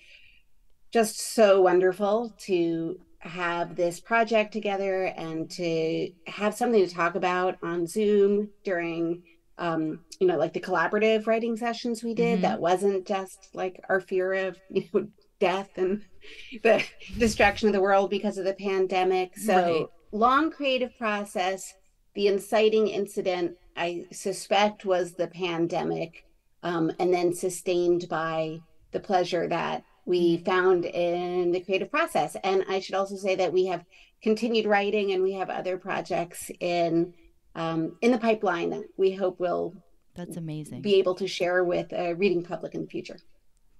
just 0.93 1.19
so 1.35 1.63
wonderful 1.63 2.35
to 2.39 3.01
have 3.27 3.77
this 3.77 4.01
project 4.01 4.53
together 4.53 5.05
and 5.05 5.51
to 5.51 6.11
have 6.27 6.55
something 6.55 6.87
to 6.87 6.95
talk 6.95 7.15
about 7.15 7.59
on 7.63 7.87
Zoom 7.87 8.51
during 8.65 9.23
um, 9.59 10.01
you 10.21 10.27
know, 10.27 10.37
like 10.37 10.53
the 10.53 10.61
collaborative 10.61 11.27
writing 11.27 11.57
sessions 11.57 12.03
we 12.03 12.15
did 12.15 12.35
mm-hmm. 12.35 12.43
that 12.43 12.61
wasn't 12.61 13.07
just 13.07 13.49
like 13.55 13.81
our 13.89 14.01
fear 14.01 14.33
of, 14.33 14.59
you 14.71 14.85
know, 14.93 15.09
death 15.41 15.71
and 15.77 16.03
the 16.63 16.83
destruction 17.19 17.69
of 17.69 17.75
the 17.75 17.81
world 17.81 18.11
because 18.11 18.39
of 18.39 18.45
the 18.45 18.55
pandemic. 18.55 19.37
So 19.37 19.55
right. 19.55 19.87
long 20.13 20.51
creative 20.51 20.97
process. 20.99 21.75
The 22.15 22.29
inciting 22.29 22.89
incident, 22.89 23.57
I 23.77 24.07
suspect, 24.11 24.87
was 24.87 25.13
the 25.13 25.27
pandemic, 25.27 26.25
um, 26.63 26.91
and 26.99 27.13
then 27.13 27.35
sustained 27.35 28.09
by 28.09 28.61
the 28.93 29.01
pleasure 29.01 29.47
that 29.49 29.85
we 30.07 30.39
found 30.39 30.85
in 30.87 31.53
the 31.53 31.61
creative 31.61 31.91
process. 31.91 32.37
And 32.43 32.65
I 32.69 32.81
should 32.81 32.95
also 32.95 33.17
say 33.17 33.35
that 33.35 33.53
we 33.53 33.67
have 33.67 33.85
continued 34.23 34.67
writing 34.67 35.13
and 35.13 35.23
we 35.23 35.35
have 35.35 35.51
other 35.51 35.77
projects 35.77 36.51
in 36.61 37.13
um, 37.55 37.97
in 38.03 38.13
the 38.13 38.19
pipeline 38.19 38.71
that 38.71 38.85
we 38.97 39.13
hope 39.13 39.41
will 39.41 39.75
that's 40.15 40.37
amazing 40.37 40.83
be 40.83 40.97
able 40.97 41.15
to 41.15 41.27
share 41.27 41.65
with 41.65 41.93
a 41.93 42.15
reading 42.15 42.43
public 42.43 42.75
in 42.75 42.83
the 42.83 42.87
future. 42.87 43.19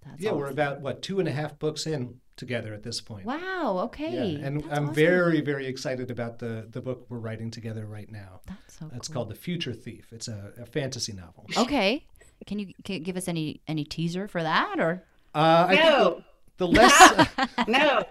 That's 0.05 0.23
yeah, 0.23 0.31
awesome. 0.31 0.41
we're 0.41 0.51
about 0.51 0.81
what 0.81 1.03
two 1.03 1.21
and 1.21 1.29
a 1.29 1.33
half 1.33 1.59
books 1.59 1.87
in 1.87 2.21
together 2.37 2.75
at 2.75 2.83
this 2.83 3.01
point. 3.01 3.27
Wow. 3.27 3.81
Okay. 3.85 4.35
Yeah, 4.39 4.47
and 4.47 4.63
That's 4.63 4.79
I'm 4.79 4.85
awesome. 4.85 4.95
very, 4.95 5.41
very 5.41 5.67
excited 5.67 6.11
about 6.11 6.39
the 6.39 6.67
the 6.71 6.81
book 6.81 7.07
we're 7.09 7.19
writing 7.19 7.51
together 7.51 7.87
right 7.87 8.11
now. 8.11 8.41
That's 8.47 8.79
so. 8.79 8.91
It's 8.95 9.09
cool. 9.09 9.15
called 9.15 9.31
The 9.31 9.37
Future 9.37 9.73
Thief. 9.73 10.13
It's 10.13 10.29
a, 10.29 10.53
a 10.61 10.67
fantasy 10.67 11.13
novel. 11.13 11.47
Okay. 11.57 12.07
Can 12.47 12.59
you 12.59 12.73
can 12.85 12.97
you 12.97 13.01
give 13.01 13.17
us 13.17 13.29
any 13.29 13.63
any 13.67 13.85
teaser 13.85 14.29
for 14.29 14.43
that 14.43 14.79
or? 14.79 15.05
Uh, 15.37 15.67
I 15.69 15.75
no. 15.75 16.11
think 16.15 16.25
the, 16.57 16.67
the 16.67 16.69
less 16.69 17.29
no, 17.69 18.05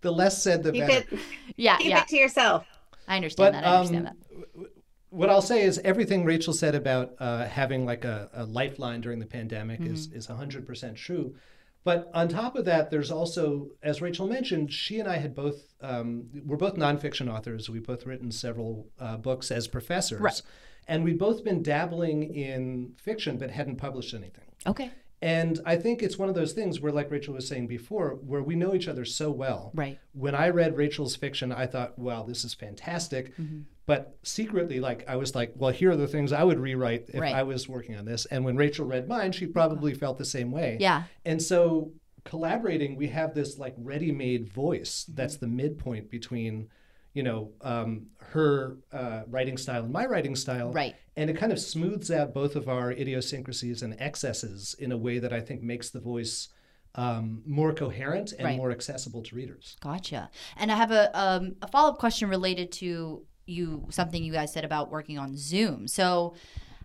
the 0.00 0.10
less 0.10 0.42
said 0.42 0.62
the 0.62 0.72
keep 0.72 0.86
better. 0.86 1.14
It, 1.14 1.20
yeah, 1.56 1.76
keep 1.76 1.88
yeah. 1.88 2.02
it 2.02 2.08
to 2.08 2.16
yourself. 2.16 2.66
I 3.06 3.16
understand 3.16 3.52
but, 3.52 3.60
that. 3.60 3.66
I 3.66 3.76
understand 3.76 4.08
um, 4.08 4.14
that. 4.14 4.70
What 5.10 5.28
I'll 5.28 5.42
say 5.42 5.62
is 5.62 5.78
everything 5.84 6.24
Rachel 6.24 6.54
said 6.54 6.74
about 6.74 7.14
uh, 7.18 7.44
having 7.46 7.84
like 7.84 8.04
a, 8.04 8.30
a, 8.32 8.44
lifeline 8.44 9.00
during 9.00 9.18
the 9.18 9.26
pandemic 9.26 9.80
mm-hmm. 9.80 9.92
is 9.92 10.10
is 10.12 10.28
100% 10.28 10.96
true. 10.96 11.34
But 11.82 12.10
on 12.14 12.28
top 12.28 12.56
of 12.56 12.64
that, 12.66 12.90
there's 12.90 13.10
also, 13.10 13.70
as 13.82 14.00
Rachel 14.00 14.26
mentioned, 14.28 14.72
she 14.72 15.00
and 15.00 15.08
I 15.08 15.16
had 15.16 15.34
both, 15.34 15.74
um, 15.80 16.28
we're 16.44 16.58
both 16.58 16.76
nonfiction 16.76 17.32
authors. 17.32 17.70
We've 17.70 17.86
both 17.86 18.04
written 18.04 18.30
several 18.30 18.86
uh, 18.98 19.16
books 19.16 19.50
as 19.50 19.66
professors. 19.66 20.20
Right. 20.20 20.42
And 20.86 21.04
we'd 21.04 21.18
both 21.18 21.42
been 21.42 21.62
dabbling 21.62 22.34
in 22.34 22.92
fiction, 22.98 23.38
but 23.38 23.50
hadn't 23.50 23.76
published 23.76 24.12
anything. 24.12 24.44
Okay. 24.66 24.90
And 25.22 25.60
I 25.66 25.76
think 25.76 26.02
it's 26.02 26.18
one 26.18 26.30
of 26.30 26.34
those 26.34 26.52
things 26.52 26.80
where, 26.80 26.92
like 26.92 27.10
Rachel 27.10 27.34
was 27.34 27.46
saying 27.46 27.66
before, 27.66 28.18
where 28.24 28.42
we 28.42 28.56
know 28.56 28.74
each 28.74 28.88
other 28.88 29.04
so 29.04 29.30
well. 29.30 29.70
Right. 29.74 29.98
When 30.12 30.34
I 30.34 30.48
read 30.48 30.76
Rachel's 30.76 31.14
fiction, 31.14 31.52
I 31.52 31.66
thought, 31.66 31.98
wow, 31.98 32.22
this 32.22 32.44
is 32.44 32.54
fantastic. 32.54 33.36
Mm-hmm. 33.36 33.60
But 33.84 34.16
secretly, 34.22 34.80
like, 34.80 35.04
I 35.08 35.16
was 35.16 35.34
like, 35.34 35.52
well, 35.56 35.72
here 35.72 35.90
are 35.90 35.96
the 35.96 36.06
things 36.06 36.32
I 36.32 36.44
would 36.44 36.58
rewrite 36.58 37.06
if 37.08 37.20
right. 37.20 37.34
I 37.34 37.42
was 37.42 37.68
working 37.68 37.96
on 37.96 38.04
this. 38.04 38.24
And 38.26 38.44
when 38.44 38.56
Rachel 38.56 38.86
read 38.86 39.08
mine, 39.08 39.32
she 39.32 39.46
probably 39.46 39.92
felt 39.94 40.16
the 40.16 40.24
same 40.24 40.50
way. 40.50 40.78
Yeah. 40.80 41.02
And 41.24 41.42
so 41.42 41.92
collaborating, 42.24 42.96
we 42.96 43.08
have 43.08 43.34
this 43.34 43.58
like 43.58 43.74
ready 43.76 44.12
made 44.12 44.48
voice 44.48 45.04
mm-hmm. 45.04 45.16
that's 45.16 45.36
the 45.36 45.48
midpoint 45.48 46.10
between 46.10 46.68
you 47.12 47.22
know 47.22 47.50
um, 47.62 48.06
her 48.18 48.76
uh, 48.92 49.22
writing 49.28 49.56
style 49.56 49.84
and 49.84 49.92
my 49.92 50.06
writing 50.06 50.36
style 50.36 50.72
right 50.72 50.94
and 51.20 51.28
it 51.28 51.36
kind 51.36 51.52
of 51.52 51.60
smooths 51.60 52.10
out 52.10 52.32
both 52.32 52.56
of 52.56 52.68
our 52.68 52.90
idiosyncrasies 52.92 53.82
and 53.82 53.94
excesses 54.00 54.74
in 54.78 54.90
a 54.90 54.96
way 54.96 55.18
that 55.18 55.32
i 55.32 55.40
think 55.40 55.62
makes 55.62 55.90
the 55.90 56.00
voice 56.00 56.48
um, 56.96 57.42
more 57.46 57.72
coherent 57.72 58.32
and 58.32 58.44
right. 58.44 58.56
more 58.56 58.72
accessible 58.72 59.22
to 59.22 59.36
readers. 59.36 59.76
Gotcha. 59.80 60.28
And 60.56 60.72
i 60.72 60.74
have 60.74 60.90
a, 60.90 61.16
um, 61.16 61.54
a 61.62 61.68
follow-up 61.68 61.98
question 61.98 62.28
related 62.28 62.72
to 62.72 63.24
you 63.46 63.86
something 63.90 64.22
you 64.22 64.32
guys 64.32 64.52
said 64.52 64.64
about 64.64 64.90
working 64.90 65.18
on 65.18 65.36
zoom. 65.36 65.86
So 65.86 66.34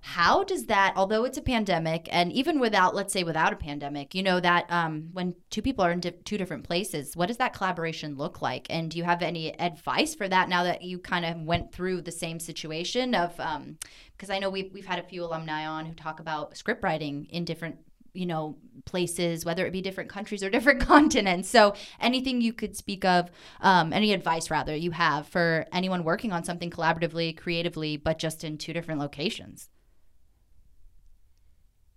how 0.05 0.43
does 0.43 0.67
that 0.67 0.93
although 0.95 1.25
it's 1.25 1.37
a 1.37 1.41
pandemic 1.41 2.07
and 2.11 2.31
even 2.31 2.59
without 2.59 2.93
let's 2.93 3.11
say 3.11 3.23
without 3.23 3.51
a 3.51 3.55
pandemic 3.55 4.13
you 4.13 4.21
know 4.21 4.39
that 4.39 4.65
um, 4.71 5.09
when 5.13 5.33
two 5.49 5.63
people 5.63 5.83
are 5.83 5.91
in 5.91 5.99
di- 5.99 6.11
two 6.23 6.37
different 6.37 6.63
places 6.63 7.15
what 7.15 7.25
does 7.25 7.37
that 7.37 7.53
collaboration 7.53 8.15
look 8.15 8.41
like? 8.41 8.67
And 8.69 8.91
do 8.91 8.99
you 8.99 9.03
have 9.03 9.23
any 9.23 9.59
advice 9.59 10.13
for 10.13 10.27
that 10.27 10.47
now 10.47 10.63
that 10.63 10.83
you 10.83 10.99
kind 10.99 11.25
of 11.25 11.41
went 11.41 11.71
through 11.71 12.01
the 12.01 12.11
same 12.11 12.39
situation 12.39 13.15
of 13.15 13.31
because 13.31 14.29
um, 14.29 14.35
i 14.35 14.39
know 14.39 14.49
we've, 14.49 14.71
we've 14.73 14.85
had 14.85 14.99
a 14.99 15.03
few 15.03 15.23
alumni 15.23 15.65
on 15.65 15.85
who 15.85 15.93
talk 15.93 16.19
about 16.19 16.55
script 16.55 16.83
writing 16.83 17.25
in 17.31 17.43
different 17.43 17.77
you 18.13 18.25
know 18.25 18.57
places 18.85 19.43
whether 19.43 19.65
it 19.65 19.71
be 19.71 19.81
different 19.81 20.09
countries 20.09 20.43
or 20.43 20.49
different 20.55 20.81
continents. 20.81 21.49
So 21.49 21.73
anything 21.99 22.41
you 22.41 22.53
could 22.53 22.77
speak 22.77 23.03
of 23.05 23.31
um, 23.59 23.91
any 23.91 24.13
advice 24.13 24.51
rather 24.51 24.75
you 24.75 24.91
have 24.91 25.27
for 25.27 25.65
anyone 25.73 26.03
working 26.03 26.31
on 26.31 26.43
something 26.43 26.69
collaboratively 26.69 27.35
creatively 27.35 27.97
but 27.97 28.19
just 28.19 28.43
in 28.43 28.57
two 28.57 28.71
different 28.71 28.99
locations 28.99 29.69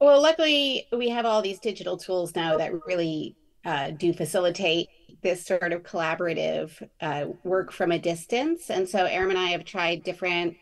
well, 0.00 0.22
luckily, 0.22 0.86
we 0.92 1.08
have 1.08 1.26
all 1.26 1.42
these 1.42 1.58
digital 1.58 1.96
tools 1.96 2.34
now 2.34 2.56
that 2.58 2.72
really 2.86 3.36
uh, 3.64 3.90
do 3.90 4.12
facilitate 4.12 4.88
this 5.22 5.44
sort 5.44 5.72
of 5.72 5.82
collaborative 5.82 6.70
uh, 7.00 7.26
work 7.42 7.72
from 7.72 7.90
a 7.92 7.98
distance. 7.98 8.70
And 8.70 8.88
so, 8.88 9.04
Aram 9.04 9.30
and 9.30 9.38
I 9.38 9.48
have 9.48 9.64
tried 9.64 10.04
different 10.04 10.56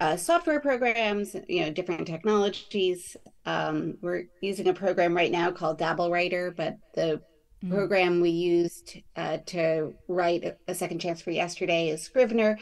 uh, 0.00 0.16
software 0.16 0.60
programs, 0.60 1.36
you 1.48 1.60
know, 1.60 1.70
different 1.70 2.06
technologies. 2.06 3.16
Um, 3.44 3.98
we're 4.00 4.24
using 4.40 4.68
a 4.68 4.72
program 4.72 5.14
right 5.14 5.30
now 5.30 5.50
called 5.50 5.78
Dabble 5.78 6.10
Writer, 6.10 6.54
but 6.56 6.78
the 6.94 7.20
mm-hmm. 7.62 7.74
program 7.74 8.20
we 8.20 8.30
used 8.30 8.98
uh, 9.16 9.38
to 9.46 9.94
write 10.08 10.56
a 10.66 10.74
second 10.74 11.00
chance 11.00 11.20
for 11.20 11.32
yesterday 11.32 11.90
is 11.90 12.02
Scrivener. 12.02 12.58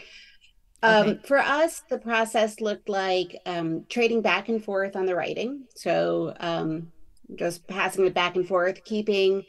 Um. 0.83 1.19
For 1.25 1.39
us, 1.39 1.83
the 1.91 1.99
process 1.99 2.61
looked 2.61 2.89
like 2.89 3.41
um, 3.47 3.85
trading 3.89 4.23
back 4.23 4.49
and 4.49 4.63
forth 4.63 4.95
on 4.95 5.07
the 5.07 5.15
writing. 5.15 5.65
So 5.75 6.35
um, 6.39 6.93
just 7.35 7.67
passing 7.67 8.07
it 8.07 8.15
back 8.15 8.37
and 8.37 8.47
forth, 8.47 8.85
keeping 8.85 9.45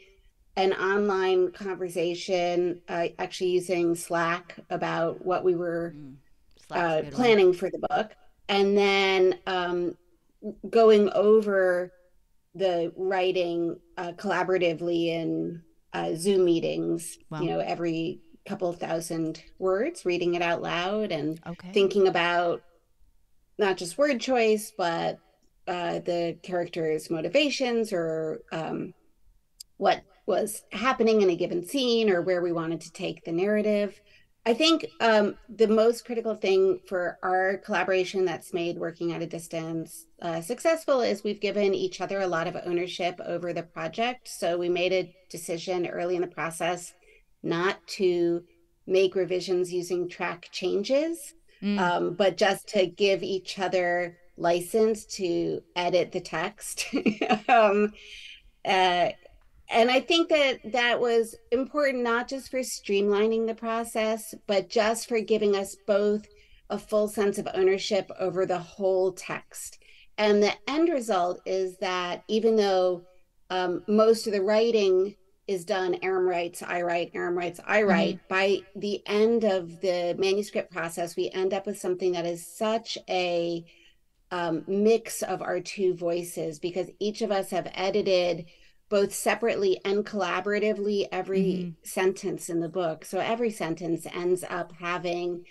an 0.56 0.72
online 0.72 1.52
conversation, 1.52 2.80
uh, 2.88 3.08
actually 3.18 3.50
using 3.50 3.94
Slack 3.94 4.58
about 4.70 5.24
what 5.24 5.44
we 5.44 5.54
were 5.54 5.94
mm, 5.96 6.14
uh, 6.70 7.02
planning 7.10 7.52
for 7.52 7.70
the 7.70 7.78
book, 7.88 8.10
and 8.48 8.76
then 8.76 9.38
um, 9.46 9.96
going 10.68 11.10
over 11.10 11.92
the 12.54 12.92
writing 12.96 13.78
uh, 13.96 14.12
collaboratively 14.12 15.06
in 15.06 15.62
uh, 15.92 16.14
Zoom 16.14 16.44
meetings. 16.44 17.18
Wow. 17.30 17.40
You 17.40 17.50
know, 17.50 17.60
every 17.60 18.20
couple 18.46 18.72
thousand 18.72 19.42
words, 19.58 20.04
reading 20.04 20.34
it 20.34 20.42
out 20.42 20.62
loud 20.62 21.12
and 21.12 21.40
okay. 21.46 21.70
thinking 21.72 22.08
about 22.08 22.62
not 23.58 23.76
just 23.76 23.98
word 23.98 24.20
choice, 24.20 24.72
but 24.76 25.18
uh, 25.68 26.00
the 26.00 26.36
character's 26.42 27.10
motivations 27.10 27.92
or 27.92 28.40
um, 28.50 28.94
what 29.76 30.02
was 30.26 30.62
happening 30.72 31.22
in 31.22 31.30
a 31.30 31.36
given 31.36 31.66
scene 31.66 32.10
or 32.10 32.22
where 32.22 32.42
we 32.42 32.52
wanted 32.52 32.80
to 32.80 32.92
take 32.92 33.24
the 33.24 33.32
narrative. 33.32 34.00
I 34.46 34.54
think 34.54 34.86
um, 35.00 35.36
the 35.48 35.68
most 35.68 36.06
critical 36.06 36.34
thing 36.34 36.80
for 36.88 37.18
our 37.22 37.58
collaboration 37.58 38.24
that's 38.24 38.54
made 38.54 38.78
working 38.78 39.12
at 39.12 39.20
a 39.20 39.26
distance 39.26 40.06
uh, 40.22 40.40
successful 40.40 41.02
is 41.02 41.22
we've 41.22 41.40
given 41.40 41.74
each 41.74 42.00
other 42.00 42.20
a 42.20 42.26
lot 42.26 42.46
of 42.46 42.56
ownership 42.64 43.20
over 43.26 43.52
the 43.52 43.62
project. 43.62 44.28
So 44.28 44.56
we 44.56 44.70
made 44.70 44.92
a 44.92 45.14
decision 45.28 45.86
early 45.86 46.16
in 46.16 46.22
the 46.22 46.26
process 46.26 46.94
not 47.42 47.84
to 47.86 48.42
make 48.86 49.14
revisions 49.14 49.72
using 49.72 50.08
track 50.08 50.48
changes, 50.50 51.34
mm. 51.62 51.78
um, 51.78 52.14
but 52.14 52.36
just 52.36 52.68
to 52.68 52.86
give 52.86 53.22
each 53.22 53.58
other 53.58 54.18
license 54.36 55.04
to 55.04 55.62
edit 55.76 56.12
the 56.12 56.20
text. 56.20 56.86
um, 57.48 57.92
uh, 58.64 59.10
and 59.72 59.90
I 59.90 60.00
think 60.00 60.28
that 60.30 60.72
that 60.72 61.00
was 61.00 61.36
important 61.52 62.02
not 62.02 62.28
just 62.28 62.50
for 62.50 62.60
streamlining 62.60 63.46
the 63.46 63.54
process, 63.54 64.34
but 64.46 64.68
just 64.68 65.08
for 65.08 65.20
giving 65.20 65.54
us 65.54 65.76
both 65.86 66.26
a 66.70 66.78
full 66.78 67.08
sense 67.08 67.38
of 67.38 67.48
ownership 67.54 68.10
over 68.18 68.46
the 68.46 68.58
whole 68.58 69.12
text. 69.12 69.78
And 70.18 70.42
the 70.42 70.52
end 70.68 70.88
result 70.88 71.40
is 71.46 71.76
that 71.78 72.24
even 72.28 72.56
though 72.56 73.04
um, 73.48 73.82
most 73.86 74.26
of 74.26 74.32
the 74.32 74.42
writing 74.42 75.14
is 75.50 75.64
done, 75.64 75.96
Aram 76.02 76.28
writes, 76.28 76.62
I 76.62 76.82
write, 76.82 77.10
Aram 77.12 77.36
writes, 77.36 77.60
I 77.66 77.82
write, 77.82 78.16
mm-hmm. 78.16 78.28
by 78.28 78.60
the 78.76 79.02
end 79.04 79.44
of 79.44 79.80
the 79.80 80.14
manuscript 80.16 80.70
process, 80.70 81.16
we 81.16 81.28
end 81.30 81.52
up 81.52 81.66
with 81.66 81.78
something 81.78 82.12
that 82.12 82.24
is 82.24 82.46
such 82.46 82.96
a 83.08 83.64
um, 84.30 84.62
mix 84.68 85.22
of 85.22 85.42
our 85.42 85.60
two 85.60 85.94
voices 85.94 86.60
because 86.60 86.88
each 87.00 87.20
of 87.20 87.32
us 87.32 87.50
have 87.50 87.68
edited 87.74 88.46
both 88.88 89.12
separately 89.12 89.80
and 89.84 90.06
collaboratively 90.06 91.08
every 91.10 91.42
mm-hmm. 91.42 91.70
sentence 91.82 92.48
in 92.48 92.60
the 92.60 92.68
book. 92.68 93.04
So 93.04 93.18
every 93.18 93.50
sentence 93.50 94.06
ends 94.06 94.44
up 94.48 94.72
having 94.78 95.44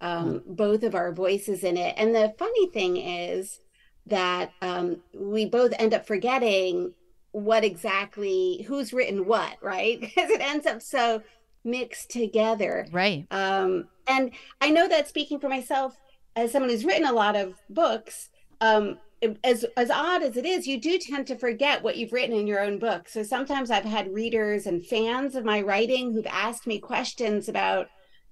um, 0.00 0.40
mm-hmm. 0.40 0.54
both 0.54 0.82
of 0.82 0.96
our 0.96 1.12
voices 1.12 1.62
in 1.62 1.76
it. 1.76 1.94
And 1.96 2.12
the 2.12 2.34
funny 2.38 2.68
thing 2.70 2.96
is 2.96 3.60
that 4.06 4.52
um, 4.60 5.00
we 5.14 5.46
both 5.46 5.72
end 5.78 5.94
up 5.94 6.06
forgetting 6.06 6.92
what 7.34 7.64
exactly 7.64 8.64
who's 8.68 8.92
written 8.92 9.26
what, 9.26 9.56
right? 9.60 10.00
Because 10.14 10.30
it 10.30 10.40
ends 10.40 10.66
up 10.66 10.80
so 10.80 11.20
mixed 11.64 12.10
together. 12.10 12.86
Right. 12.92 13.26
Um, 13.30 13.88
and 14.06 14.30
I 14.60 14.70
know 14.70 14.86
that 14.88 15.08
speaking 15.08 15.40
for 15.40 15.48
myself, 15.48 15.96
as 16.36 16.52
someone 16.52 16.70
who's 16.70 16.84
written 16.84 17.06
a 17.06 17.12
lot 17.12 17.34
of 17.34 17.54
books, 17.68 18.30
um, 18.60 18.98
as 19.42 19.64
as 19.76 19.90
odd 19.90 20.22
as 20.22 20.36
it 20.36 20.46
is, 20.46 20.68
you 20.68 20.80
do 20.80 20.96
tend 20.96 21.26
to 21.26 21.36
forget 21.36 21.82
what 21.82 21.96
you've 21.96 22.12
written 22.12 22.36
in 22.36 22.46
your 22.46 22.60
own 22.60 22.78
book. 22.78 23.08
So 23.08 23.24
sometimes 23.24 23.70
I've 23.70 23.84
had 23.84 24.14
readers 24.14 24.66
and 24.66 24.86
fans 24.86 25.34
of 25.34 25.44
my 25.44 25.60
writing 25.60 26.12
who've 26.12 26.26
asked 26.26 26.68
me 26.68 26.78
questions 26.78 27.48
about, 27.48 27.88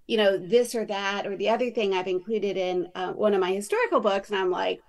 you 0.06 0.16
know, 0.16 0.36
this 0.36 0.76
or 0.76 0.84
that 0.84 1.26
or 1.26 1.36
the 1.36 1.48
other 1.48 1.70
thing 1.70 1.92
I've 1.92 2.06
included 2.06 2.56
in 2.56 2.88
uh, 2.94 3.12
one 3.12 3.34
of 3.34 3.40
my 3.40 3.52
historical 3.52 3.98
books, 3.98 4.30
and 4.30 4.38
I'm 4.38 4.50
like, 4.50 4.80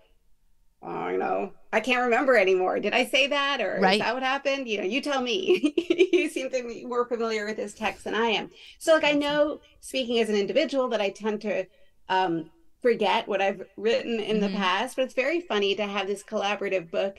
oh, 0.85 1.07
you 1.07 1.17
know, 1.17 1.51
I 1.71 1.79
can't 1.79 2.03
remember 2.03 2.35
anymore. 2.35 2.79
Did 2.79 2.93
I 2.93 3.05
say 3.05 3.27
that 3.27 3.61
or 3.61 3.79
right. 3.81 3.93
is 3.93 3.99
that 3.99 4.13
what 4.13 4.23
happened? 4.23 4.67
You 4.67 4.79
know, 4.79 4.83
you 4.83 5.01
tell 5.01 5.21
me. 5.21 5.73
you 6.13 6.29
seem 6.29 6.49
to 6.49 6.63
be 6.63 6.85
more 6.85 7.05
familiar 7.05 7.45
with 7.45 7.57
this 7.57 7.73
text 7.73 8.03
than 8.03 8.15
I 8.15 8.27
am. 8.27 8.49
So, 8.79 8.93
like, 8.93 9.03
I 9.03 9.13
know 9.13 9.61
speaking 9.79 10.19
as 10.19 10.29
an 10.29 10.35
individual 10.35 10.89
that 10.89 11.01
I 11.01 11.09
tend 11.09 11.41
to 11.41 11.65
um, 12.09 12.51
forget 12.81 13.27
what 13.27 13.41
I've 13.41 13.65
written 13.77 14.19
in 14.19 14.37
mm-hmm. 14.37 14.51
the 14.51 14.57
past, 14.57 14.95
but 14.95 15.05
it's 15.05 15.13
very 15.13 15.41
funny 15.41 15.75
to 15.75 15.85
have 15.85 16.07
this 16.07 16.23
collaborative 16.23 16.91
book, 16.91 17.17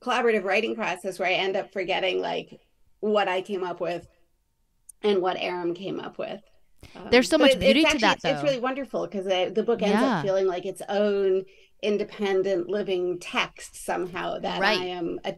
collaborative 0.00 0.44
writing 0.44 0.74
process 0.74 1.18
where 1.18 1.28
I 1.28 1.34
end 1.34 1.56
up 1.56 1.72
forgetting 1.72 2.20
like 2.20 2.60
what 3.00 3.28
I 3.28 3.42
came 3.42 3.62
up 3.62 3.80
with 3.80 4.06
and 5.02 5.20
what 5.20 5.36
Aram 5.38 5.74
came 5.74 6.00
up 6.00 6.18
with. 6.18 6.40
Um, 6.94 7.08
There's 7.10 7.28
so 7.28 7.38
much 7.38 7.52
it, 7.52 7.60
beauty 7.60 7.84
actually, 7.84 8.00
to 8.00 8.06
that, 8.06 8.16
it's, 8.16 8.24
it's, 8.24 8.42
really 8.42 8.60
wonderful 8.60 9.06
because 9.06 9.24
the, 9.24 9.50
the, 9.54 9.62
book 9.62 9.82
ends 9.82 9.94
yeah. 9.94 10.18
up 10.18 10.24
feeling 10.24 10.46
like 10.46 10.66
its 10.66 10.82
own 10.88 11.44
independent 11.82 12.68
living 12.68 13.18
text 13.18 13.84
somehow 13.84 14.38
that 14.38 14.60
right. 14.60 14.80
I 14.80 14.84
am 14.86 15.20
a, 15.24 15.36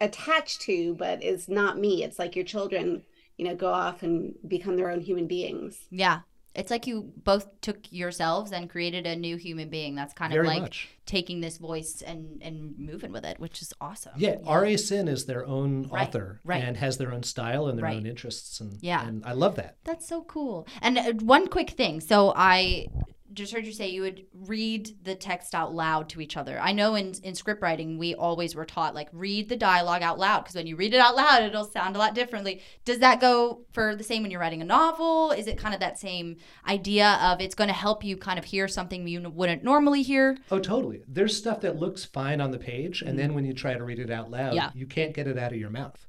attached 0.00 0.62
to, 0.62 0.94
but 0.94 1.22
is 1.22 1.48
not 1.48 1.78
me. 1.78 2.04
It's 2.04 2.18
like 2.18 2.36
your 2.36 2.44
children, 2.44 3.02
you 3.36 3.44
know, 3.44 3.54
go 3.54 3.72
off 3.72 4.02
and 4.02 4.34
become 4.46 4.76
their 4.76 4.90
own 4.90 5.00
human 5.00 5.26
beings. 5.26 5.78
Yeah, 5.90 6.20
it's 6.54 6.70
like 6.70 6.86
you 6.86 7.12
both 7.24 7.60
took 7.60 7.78
yourselves 7.90 8.52
and 8.52 8.70
created 8.70 9.06
a 9.06 9.16
new 9.16 9.36
human 9.36 9.68
being. 9.68 9.94
That's 9.94 10.14
kind 10.14 10.32
Very 10.32 10.46
of 10.46 10.52
like 10.52 10.62
much. 10.62 10.88
taking 11.04 11.40
this 11.40 11.58
voice 11.58 12.02
and 12.02 12.40
and 12.42 12.78
moving 12.78 13.12
with 13.12 13.24
it, 13.24 13.40
which 13.40 13.60
is 13.60 13.72
awesome. 13.80 14.12
Yeah, 14.16 14.36
yeah. 14.40 14.48
R.A. 14.48 14.76
Sinn 14.76 15.08
is 15.08 15.26
their 15.26 15.44
own 15.46 15.88
right. 15.88 16.08
author 16.08 16.40
right. 16.44 16.62
and 16.62 16.76
has 16.76 16.96
their 16.96 17.12
own 17.12 17.22
style 17.22 17.66
and 17.66 17.76
their 17.76 17.84
right. 17.84 17.96
own 17.96 18.06
interests, 18.06 18.60
and 18.60 18.78
yeah, 18.80 19.06
and 19.06 19.24
I 19.24 19.32
love 19.32 19.56
that. 19.56 19.76
That's 19.84 20.06
so 20.06 20.22
cool. 20.22 20.66
And 20.80 20.98
uh, 20.98 21.12
one 21.14 21.48
quick 21.48 21.70
thing, 21.70 22.00
so 22.00 22.32
I 22.36 22.86
just 23.34 23.52
heard 23.52 23.66
you 23.66 23.72
say 23.72 23.88
you 23.88 24.02
would 24.02 24.24
read 24.32 24.96
the 25.02 25.14
text 25.14 25.54
out 25.54 25.74
loud 25.74 26.08
to 26.10 26.20
each 26.20 26.36
other. 26.36 26.58
I 26.60 26.72
know 26.72 26.94
in, 26.94 27.14
in 27.22 27.34
script 27.34 27.62
writing, 27.62 27.98
we 27.98 28.14
always 28.14 28.54
were 28.54 28.64
taught 28.64 28.94
like 28.94 29.08
read 29.12 29.48
the 29.48 29.56
dialogue 29.56 30.02
out 30.02 30.18
loud 30.18 30.40
because 30.40 30.54
when 30.54 30.66
you 30.66 30.76
read 30.76 30.94
it 30.94 31.00
out 31.00 31.16
loud, 31.16 31.42
it'll 31.42 31.64
sound 31.64 31.96
a 31.96 31.98
lot 31.98 32.14
differently. 32.14 32.62
Does 32.84 33.00
that 33.00 33.20
go 33.20 33.62
for 33.72 33.94
the 33.96 34.04
same 34.04 34.22
when 34.22 34.30
you're 34.30 34.40
writing 34.40 34.62
a 34.62 34.64
novel? 34.64 35.32
Is 35.32 35.46
it 35.46 35.58
kind 35.58 35.74
of 35.74 35.80
that 35.80 35.98
same 35.98 36.36
idea 36.66 37.18
of 37.22 37.40
it's 37.40 37.54
going 37.54 37.68
to 37.68 37.74
help 37.74 38.04
you 38.04 38.16
kind 38.16 38.38
of 38.38 38.44
hear 38.44 38.68
something 38.68 39.06
you 39.06 39.28
wouldn't 39.28 39.64
normally 39.64 40.02
hear? 40.02 40.36
Oh, 40.50 40.58
totally. 40.58 41.02
There's 41.08 41.36
stuff 41.36 41.60
that 41.62 41.76
looks 41.76 42.04
fine 42.04 42.40
on 42.40 42.50
the 42.50 42.58
page, 42.58 43.02
and 43.02 43.18
then 43.18 43.26
mm-hmm. 43.26 43.34
when 43.34 43.44
you 43.44 43.52
try 43.52 43.74
to 43.74 43.84
read 43.84 43.98
it 43.98 44.10
out 44.10 44.30
loud, 44.30 44.54
yeah. 44.54 44.70
you 44.74 44.86
can't 44.86 45.14
get 45.14 45.26
it 45.26 45.38
out 45.38 45.52
of 45.52 45.58
your 45.58 45.70
mouth. 45.70 46.06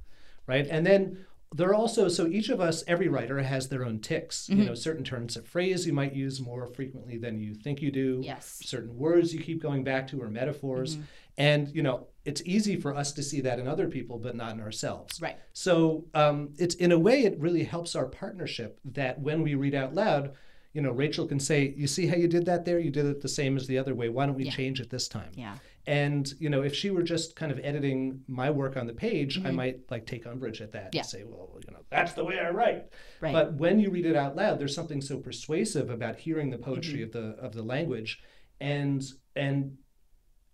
Right. 0.47 0.67
And 0.69 0.85
then 0.85 1.25
there 1.55 1.69
are 1.69 1.73
also 1.73 2.09
so 2.09 2.27
each 2.27 2.49
of 2.49 2.59
us 2.59 2.83
every 2.85 3.07
writer 3.07 3.41
has 3.41 3.69
their 3.69 3.85
own 3.85 3.99
tics 3.99 4.47
mm-hmm. 4.47 4.59
you 4.59 4.65
know 4.65 4.75
certain 4.75 5.03
turns 5.03 5.37
of 5.37 5.47
phrase 5.47 5.87
you 5.87 5.93
might 5.93 6.13
use 6.13 6.41
more 6.41 6.67
frequently 6.67 7.17
than 7.17 7.39
you 7.39 7.53
think 7.53 7.81
you 7.81 7.91
do. 7.91 8.21
Yes. 8.23 8.59
Certain 8.63 8.95
words 8.97 9.33
you 9.33 9.39
keep 9.39 9.61
going 9.61 9.83
back 9.83 10.07
to 10.09 10.21
or 10.21 10.27
metaphors. 10.27 10.95
Mm-hmm. 10.95 11.03
and 11.37 11.75
you 11.75 11.81
know 11.81 12.07
it's 12.25 12.41
easy 12.45 12.75
for 12.75 12.93
us 12.95 13.11
to 13.13 13.23
see 13.23 13.39
that 13.41 13.59
in 13.59 13.67
other 13.67 13.87
people 13.87 14.17
but 14.19 14.35
not 14.35 14.53
in 14.53 14.59
ourselves. 14.59 15.21
Right. 15.21 15.37
So 15.53 16.05
um, 16.13 16.49
it's 16.57 16.75
in 16.75 16.91
a 16.91 16.99
way 16.99 17.23
it 17.23 17.39
really 17.39 17.63
helps 17.63 17.95
our 17.95 18.05
partnership 18.05 18.79
that 18.83 19.19
when 19.19 19.41
we 19.41 19.55
read 19.55 19.75
out 19.75 19.93
loud 19.93 20.33
you 20.73 20.81
know 20.81 20.91
rachel 20.91 21.25
can 21.25 21.39
say 21.39 21.73
you 21.77 21.87
see 21.87 22.05
how 22.05 22.17
you 22.17 22.27
did 22.27 22.45
that 22.47 22.65
there? 22.65 22.79
You 22.79 22.91
did 22.91 23.05
it 23.05 23.21
the 23.21 23.29
same 23.29 23.55
as 23.55 23.65
the 23.65 23.77
other 23.77 23.95
way. 23.95 24.09
Why 24.09 24.25
don't 24.25 24.35
we 24.35 24.45
yeah. 24.45 24.51
change 24.51 24.81
it 24.81 24.89
this 24.89 25.07
time? 25.07 25.31
Yeah 25.35 25.55
and 25.87 26.31
you 26.39 26.49
know, 26.49 26.63
if 26.63 26.75
she 26.75 26.89
were 26.89 27.03
just 27.03 27.35
kind 27.35 27.51
of 27.51 27.59
editing 27.63 28.21
my 28.27 28.49
work 28.49 28.77
on 28.77 28.87
the 28.87 28.93
page, 28.93 29.37
mm-hmm. 29.37 29.47
I 29.47 29.51
might 29.51 29.79
like 29.91 30.05
take 30.05 30.25
umbrage 30.25 30.61
at 30.61 30.71
that 30.73 30.89
yeah. 30.93 31.01
and 31.01 31.09
say, 31.09 31.23
well, 31.23 31.57
you 31.65 31.73
know, 31.73 31.81
that's 31.89 32.13
the 32.13 32.23
way 32.23 32.39
I 32.39 32.49
write. 32.49 32.85
Right. 33.21 33.33
But 33.33 33.53
when 33.55 33.79
you 33.79 33.91
read 33.91 34.05
it 34.05 34.15
out 34.15 34.35
loud, 34.35 34.59
there's 34.59 34.75
something 34.75 35.01
so 35.01 35.17
persuasive 35.17 35.89
about 35.89 36.17
hearing 36.17 36.49
the 36.49 36.57
poetry 36.57 36.99
mm-hmm. 36.99 37.03
of 37.03 37.11
the 37.11 37.41
of 37.41 37.53
the 37.53 37.63
language, 37.63 38.21
and 38.59 39.03
and 39.35 39.77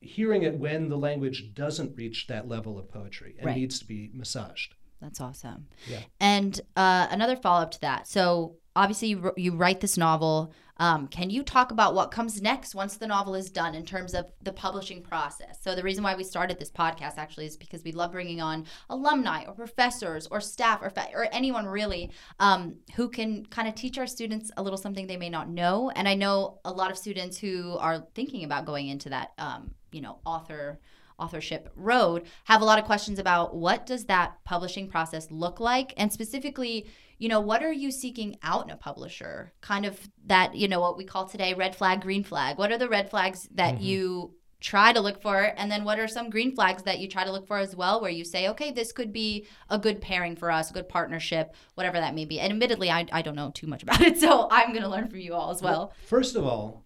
hearing 0.01 0.43
it 0.43 0.57
when 0.57 0.89
the 0.89 0.97
language 0.97 1.53
doesn't 1.53 1.95
reach 1.95 2.27
that 2.27 2.47
level 2.47 2.77
of 2.79 2.89
poetry 2.89 3.35
and 3.37 3.45
right. 3.45 3.55
needs 3.55 3.79
to 3.79 3.85
be 3.85 4.09
massaged. 4.13 4.75
That's 4.99 5.21
awesome. 5.21 5.67
Yeah. 5.87 5.99
And 6.19 6.59
uh, 6.75 7.07
another 7.09 7.35
follow 7.35 7.61
up 7.61 7.71
to 7.71 7.81
that. 7.81 8.07
So 8.07 8.57
obviously 8.75 9.09
you, 9.09 9.31
you 9.35 9.55
write 9.55 9.81
this 9.81 9.97
novel. 9.97 10.53
Um, 10.81 11.07
can 11.07 11.29
you 11.29 11.43
talk 11.43 11.71
about 11.71 11.93
what 11.93 12.09
comes 12.09 12.41
next 12.41 12.73
once 12.73 12.97
the 12.97 13.05
novel 13.05 13.35
is 13.35 13.51
done 13.51 13.75
in 13.75 13.85
terms 13.85 14.15
of 14.15 14.31
the 14.41 14.51
publishing 14.51 15.03
process? 15.03 15.59
So, 15.61 15.75
the 15.75 15.83
reason 15.83 16.03
why 16.03 16.15
we 16.15 16.23
started 16.23 16.57
this 16.57 16.71
podcast 16.71 17.19
actually 17.19 17.45
is 17.45 17.55
because 17.55 17.83
we 17.83 17.91
love 17.91 18.13
bringing 18.13 18.41
on 18.41 18.65
alumni 18.89 19.45
or 19.45 19.53
professors 19.53 20.25
or 20.31 20.41
staff 20.41 20.79
or, 20.81 20.89
fa- 20.89 21.09
or 21.13 21.27
anyone 21.31 21.67
really 21.67 22.09
um, 22.39 22.77
who 22.95 23.09
can 23.09 23.45
kind 23.45 23.67
of 23.67 23.75
teach 23.75 23.99
our 23.99 24.07
students 24.07 24.49
a 24.57 24.63
little 24.63 24.75
something 24.75 25.05
they 25.05 25.17
may 25.17 25.29
not 25.29 25.49
know. 25.49 25.91
And 25.91 26.07
I 26.07 26.15
know 26.15 26.61
a 26.65 26.71
lot 26.71 26.89
of 26.89 26.97
students 26.97 27.37
who 27.37 27.77
are 27.77 28.07
thinking 28.15 28.43
about 28.43 28.65
going 28.65 28.87
into 28.87 29.09
that, 29.09 29.33
um, 29.37 29.75
you 29.91 30.01
know, 30.01 30.17
author 30.25 30.79
authorship 31.21 31.71
road 31.75 32.23
have 32.45 32.61
a 32.61 32.65
lot 32.65 32.79
of 32.79 32.85
questions 32.85 33.19
about 33.19 33.55
what 33.55 33.85
does 33.85 34.05
that 34.05 34.33
publishing 34.43 34.87
process 34.89 35.29
look 35.29 35.59
like 35.59 35.93
and 35.97 36.11
specifically 36.11 36.87
you 37.21 37.29
know, 37.29 37.39
what 37.39 37.61
are 37.61 37.71
you 37.71 37.91
seeking 37.91 38.39
out 38.41 38.65
in 38.65 38.71
a 38.71 38.75
publisher? 38.75 39.53
Kind 39.61 39.85
of 39.85 40.09
that, 40.25 40.55
you 40.55 40.67
know, 40.67 40.79
what 40.79 40.97
we 40.97 41.05
call 41.05 41.27
today 41.27 41.53
red 41.53 41.75
flag, 41.75 42.01
green 42.01 42.23
flag. 42.23 42.57
What 42.57 42.71
are 42.71 42.79
the 42.79 42.89
red 42.89 43.11
flags 43.11 43.47
that 43.53 43.75
mm-hmm. 43.75 43.83
you 43.83 44.33
try 44.59 44.91
to 44.91 44.99
look 44.99 45.21
for? 45.21 45.53
And 45.55 45.69
then 45.71 45.83
what 45.83 45.99
are 45.99 46.07
some 46.07 46.31
green 46.31 46.55
flags 46.55 46.81
that 46.81 46.97
you 46.97 47.07
try 47.07 47.23
to 47.23 47.31
look 47.31 47.45
for 47.45 47.59
as 47.59 47.75
well, 47.75 48.01
where 48.01 48.09
you 48.09 48.25
say, 48.25 48.47
okay, 48.49 48.71
this 48.71 48.91
could 48.91 49.13
be 49.13 49.45
a 49.69 49.77
good 49.77 50.01
pairing 50.01 50.35
for 50.35 50.49
us, 50.49 50.71
a 50.71 50.73
good 50.73 50.89
partnership, 50.89 51.53
whatever 51.75 51.99
that 51.99 52.15
may 52.15 52.25
be. 52.25 52.39
And 52.39 52.53
admittedly, 52.53 52.89
I, 52.89 53.05
I 53.11 53.21
don't 53.21 53.35
know 53.35 53.51
too 53.53 53.67
much 53.67 53.83
about 53.83 54.01
it, 54.01 54.17
so 54.17 54.47
I'm 54.49 54.69
going 54.69 54.81
to 54.81 54.89
learn 54.89 55.07
from 55.07 55.19
you 55.19 55.35
all 55.35 55.51
as 55.51 55.61
well. 55.61 55.73
well. 55.73 55.93
First 56.07 56.35
of 56.35 56.43
all, 56.43 56.83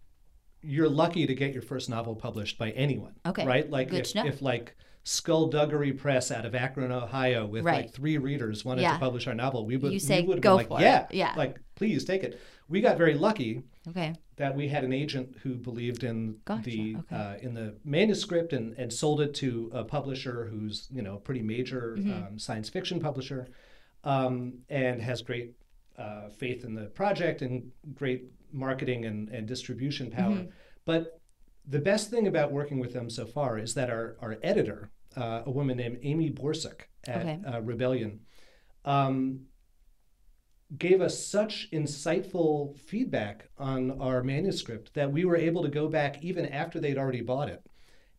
you're 0.65 0.89
lucky 0.89 1.27
to 1.27 1.35
get 1.35 1.53
your 1.53 1.61
first 1.61 1.89
novel 1.89 2.15
published 2.15 2.57
by 2.57 2.71
anyone. 2.71 3.13
Okay. 3.25 3.45
Right? 3.45 3.69
Like 3.69 3.93
if, 3.93 4.15
if 4.15 4.41
like 4.41 4.75
Skullduggery 5.03 5.93
Press 5.93 6.31
out 6.31 6.45
of 6.45 6.55
Akron, 6.55 6.91
Ohio, 6.91 7.45
with 7.45 7.63
right. 7.63 7.85
like 7.85 7.93
three 7.93 8.17
readers 8.17 8.65
wanted 8.65 8.81
yeah. 8.81 8.93
to 8.93 8.99
publish 8.99 9.27
our 9.27 9.35
novel, 9.35 9.65
we 9.65 9.77
would 9.77 9.93
you 9.93 9.99
say 9.99 10.21
we 10.21 10.29
would 10.29 10.41
go 10.41 10.55
like, 10.55 10.67
for 10.67 10.81
yeah, 10.81 11.03
it. 11.03 11.13
Yeah, 11.13 11.33
like 11.37 11.59
please 11.75 12.03
take 12.03 12.23
it. 12.23 12.39
We 12.67 12.81
got 12.81 12.97
very 12.97 13.13
lucky. 13.13 13.61
Okay. 13.87 14.15
That 14.37 14.55
we 14.55 14.67
had 14.67 14.83
an 14.83 14.91
agent 14.91 15.37
who 15.43 15.55
believed 15.55 16.03
in 16.03 16.37
gotcha. 16.43 16.63
the 16.63 16.95
okay. 16.97 17.15
uh, 17.15 17.35
in 17.35 17.53
the 17.53 17.75
manuscript 17.85 18.51
and, 18.51 18.73
and 18.77 18.91
sold 18.91 19.21
it 19.21 19.33
to 19.35 19.69
a 19.73 19.83
publisher 19.83 20.47
who's 20.47 20.87
you 20.91 21.03
know 21.03 21.15
a 21.15 21.19
pretty 21.19 21.43
major 21.43 21.95
mm-hmm. 21.97 22.11
um, 22.11 22.39
science 22.39 22.67
fiction 22.69 22.99
publisher, 22.99 23.47
um, 24.03 24.55
and 24.69 25.01
has 25.01 25.21
great 25.21 25.53
uh, 25.99 26.29
faith 26.29 26.63
in 26.63 26.73
the 26.73 26.85
project 26.85 27.43
and 27.43 27.71
great 27.93 28.25
marketing 28.51 29.05
and, 29.05 29.29
and 29.29 29.47
distribution 29.47 30.11
power. 30.11 30.35
Mm-hmm. 30.35 30.49
But 30.85 31.19
the 31.67 31.79
best 31.79 32.09
thing 32.09 32.27
about 32.27 32.51
working 32.51 32.79
with 32.79 32.93
them 32.93 33.09
so 33.09 33.25
far 33.25 33.57
is 33.57 33.73
that 33.73 33.89
our, 33.89 34.17
our 34.21 34.37
editor, 34.43 34.91
uh, 35.17 35.41
a 35.45 35.51
woman 35.51 35.77
named 35.77 35.99
Amy 36.03 36.29
Borsuk 36.29 36.81
at 37.07 37.21
okay. 37.21 37.39
uh, 37.47 37.61
Rebellion, 37.61 38.21
um, 38.83 39.41
gave 40.77 41.01
us 41.01 41.25
such 41.25 41.69
insightful 41.71 42.77
feedback 42.77 43.49
on 43.57 43.99
our 44.01 44.23
manuscript 44.23 44.93
that 44.93 45.11
we 45.11 45.25
were 45.25 45.37
able 45.37 45.61
to 45.63 45.69
go 45.69 45.87
back 45.87 46.23
even 46.23 46.45
after 46.45 46.79
they'd 46.79 46.97
already 46.97 47.21
bought 47.21 47.49
it 47.49 47.63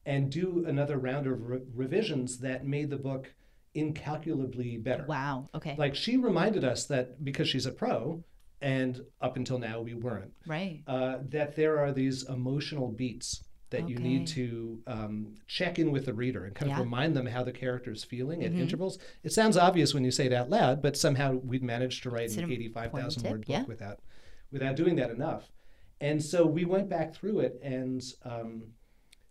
and 0.04 0.30
do 0.30 0.64
another 0.66 0.96
round 0.96 1.26
of 1.26 1.42
re- 1.42 1.60
revisions 1.74 2.38
that 2.38 2.64
made 2.64 2.90
the 2.90 2.96
book 2.96 3.34
incalculably 3.74 4.76
better. 4.78 5.04
Wow. 5.06 5.48
Okay. 5.54 5.74
Like 5.76 5.94
she 5.94 6.16
reminded 6.16 6.64
us 6.64 6.86
that 6.86 7.24
because 7.24 7.48
she's 7.48 7.66
a 7.66 7.72
pro, 7.72 8.24
and 8.60 9.00
up 9.20 9.36
until 9.36 9.58
now 9.58 9.80
we 9.80 9.94
weren't, 9.94 10.32
right. 10.46 10.82
uh, 10.86 11.18
that 11.28 11.56
there 11.56 11.78
are 11.78 11.92
these 11.92 12.28
emotional 12.28 12.88
beats 12.88 13.44
that 13.70 13.88
you 13.88 13.96
need 13.96 14.26
to 14.28 14.80
um, 14.86 15.34
check 15.48 15.78
in 15.78 15.90
with 15.90 16.06
the 16.06 16.14
reader 16.14 16.44
and 16.44 16.54
kind 16.54 16.70
Yeah. 16.70 16.74
Mm-hmm. 16.76 16.80
of 16.82 16.86
remind 16.86 17.16
them 17.16 17.26
how 17.26 17.42
the 17.42 17.52
character 17.52 17.90
is 17.90 18.04
feeling 18.04 18.44
at 18.44 18.52
intervals. 18.52 18.98
It 19.24 19.32
sounds 19.32 19.56
obvious 19.56 19.92
when 19.92 20.04
you 20.04 20.12
say 20.12 20.26
it 20.26 20.32
out 20.32 20.48
loud, 20.48 20.80
but 20.80 20.96
somehow 20.96 21.32
we'd 21.32 21.64
managed 21.64 22.04
to 22.04 22.10
write 22.10 22.26
It's 22.26 22.36
an 22.36 22.44
an 22.44 22.52
eighty-five 22.52 22.92
thousand 22.92 23.28
word 23.28 23.40
book 23.40 23.48
yeah. 23.48 23.64
without 23.64 23.98
without 24.52 24.76
doing 24.76 24.94
that 24.96 25.10
enough. 25.10 25.50
And 26.00 26.22
so 26.22 26.46
we 26.46 26.64
went 26.64 26.88
back 26.88 27.12
through 27.14 27.40
it 27.40 27.58
and 27.62 28.02
um, 28.22 28.62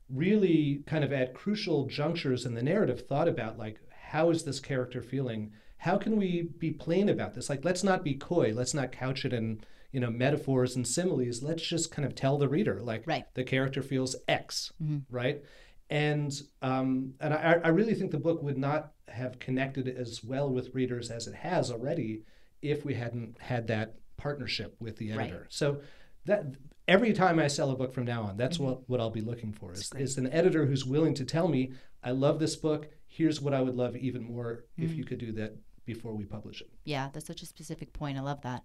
really 0.10 0.84
kind 0.86 1.04
of 1.04 1.12
at 1.14 1.34
crucial 1.34 1.88
junctures 1.88 2.46
in 2.46 2.54
the 2.54 2.62
narrative 2.64 3.08
thought 3.08 3.28
about 3.28 3.58
like 3.58 3.80
how 4.12 4.30
is 4.30 4.44
this 4.44 4.60
character 4.60 5.02
feeling 5.02 5.52
how 5.86 5.98
can 5.98 6.18
we 6.18 6.50
be 6.58 6.72
plain 6.72 7.08
about 7.10 7.34
this 7.36 7.50
like 7.50 7.64
let's 7.64 7.84
not 7.84 8.04
be 8.04 8.14
coy 8.16 8.52
let's 8.56 8.74
not 8.74 8.92
couch 8.92 9.24
it 9.24 9.34
in 9.34 9.60
you 9.92 10.00
know 10.00 10.10
metaphors 10.10 10.76
and 10.76 10.86
similes 10.88 11.44
let's 11.44 11.62
just 11.62 11.92
kind 11.92 12.06
of 12.08 12.14
tell 12.16 12.38
the 12.40 12.48
reader 12.50 12.82
like 12.82 13.04
Right. 13.06 13.26
the 13.36 13.44
character 13.44 13.82
feels 13.82 14.16
x 14.28 14.72
right 15.10 15.44
and 15.92 16.32
um, 16.64 17.14
and 17.20 17.32
I, 17.34 17.60
I 17.64 17.68
really 17.70 17.94
think 17.94 18.10
the 18.12 18.18
book 18.28 18.42
would 18.42 18.58
not 18.58 18.92
have 19.08 19.38
connected 19.38 19.88
as 19.88 20.24
well 20.24 20.50
with 20.50 20.74
readers 20.74 21.12
as 21.12 21.28
it 21.28 21.36
has 21.36 21.70
already 21.72 22.24
if 22.64 22.84
we 22.84 22.96
hadn't 22.96 23.40
had 23.40 23.68
that 23.68 23.94
partnership 24.18 24.76
with 24.80 24.98
the 24.98 25.12
Right. 25.12 25.26
editor 25.30 25.46
so 25.50 25.82
that 26.26 26.46
every 26.88 27.14
time 27.14 27.38
I 27.38 27.48
sell 27.48 27.70
a 27.70 27.76
book 27.76 27.94
from 27.94 28.06
now 28.06 28.24
on, 28.24 28.38
that's 28.38 28.58
Mm-hmm. 28.58 28.66
what, 28.66 28.90
what 28.90 29.00
I'll 29.00 29.12
be 29.12 29.22
looking 29.22 29.54
for 29.54 29.74
is, 29.74 29.92
is 29.98 30.18
an 30.18 30.32
editor 30.32 30.66
who's 30.66 30.86
willing 30.86 31.14
to 31.16 31.26
tell 31.26 31.48
me, 31.48 31.74
I 32.04 32.12
love 32.12 32.40
this 32.40 32.56
book. 32.56 32.88
Here's 33.06 33.40
what 33.42 33.54
I 33.54 33.62
would 33.62 33.76
love 33.76 33.96
even 33.96 34.24
more 34.24 34.66
if 34.78 34.90
Mm. 34.92 34.98
you 34.98 35.04
could 35.06 35.20
do 35.20 35.32
that 35.34 35.56
before 35.86 36.14
we 36.14 36.26
publish 36.26 36.62
it. 36.62 36.70
Yeah, 36.84 37.10
that's 37.14 37.28
such 37.28 37.42
a 37.42 37.46
specific 37.46 37.94
point. 37.94 38.18
I 38.18 38.22
love 38.22 38.42
that. 38.42 38.64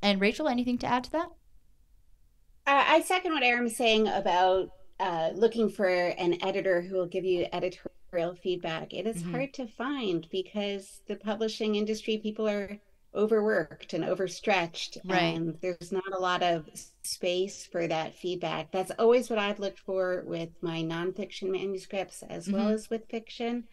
And 0.00 0.20
Rachel, 0.20 0.48
anything 0.48 0.78
to 0.78 0.86
add 0.86 1.04
to 1.04 1.12
that? 1.12 1.28
Uh, 2.66 2.84
I 2.86 3.00
second 3.02 3.32
what 3.32 3.42
Aram's 3.42 3.76
saying 3.76 4.08
about 4.08 4.70
uh, 5.00 5.30
looking 5.34 5.68
for 5.68 5.88
an 5.88 6.42
editor 6.44 6.80
who 6.80 6.94
will 6.96 7.06
give 7.06 7.24
you 7.24 7.46
editorial 7.52 8.36
feedback. 8.40 8.92
It 8.92 9.06
is 9.06 9.22
Mhm. 9.22 9.30
hard 9.32 9.54
to 9.54 9.66
find 9.66 10.28
because 10.30 11.00
the 11.08 11.16
publishing 11.16 11.74
industry 11.74 12.18
people 12.18 12.48
are 12.48 12.78
overworked 13.14 13.94
and 13.94 14.04
overstretched, 14.04 14.98
Right. 15.04 15.18
and 15.36 15.58
there's 15.60 15.90
not 15.90 16.12
a 16.12 16.18
lot 16.20 16.42
of 16.44 16.68
space 17.02 17.66
for 17.66 17.86
that 17.88 18.14
feedback. 18.14 18.70
That's 18.70 18.92
always 18.98 19.28
what 19.28 19.38
I've 19.40 19.58
looked 19.58 19.80
for 19.80 20.22
with 20.24 20.50
my 20.62 20.82
nonfiction 20.82 21.50
manuscripts 21.50 22.22
as 22.22 22.48
well 22.50 22.70
Mhm. 22.70 22.74
as 22.74 22.88
with 22.90 23.08
fiction. 23.08 23.66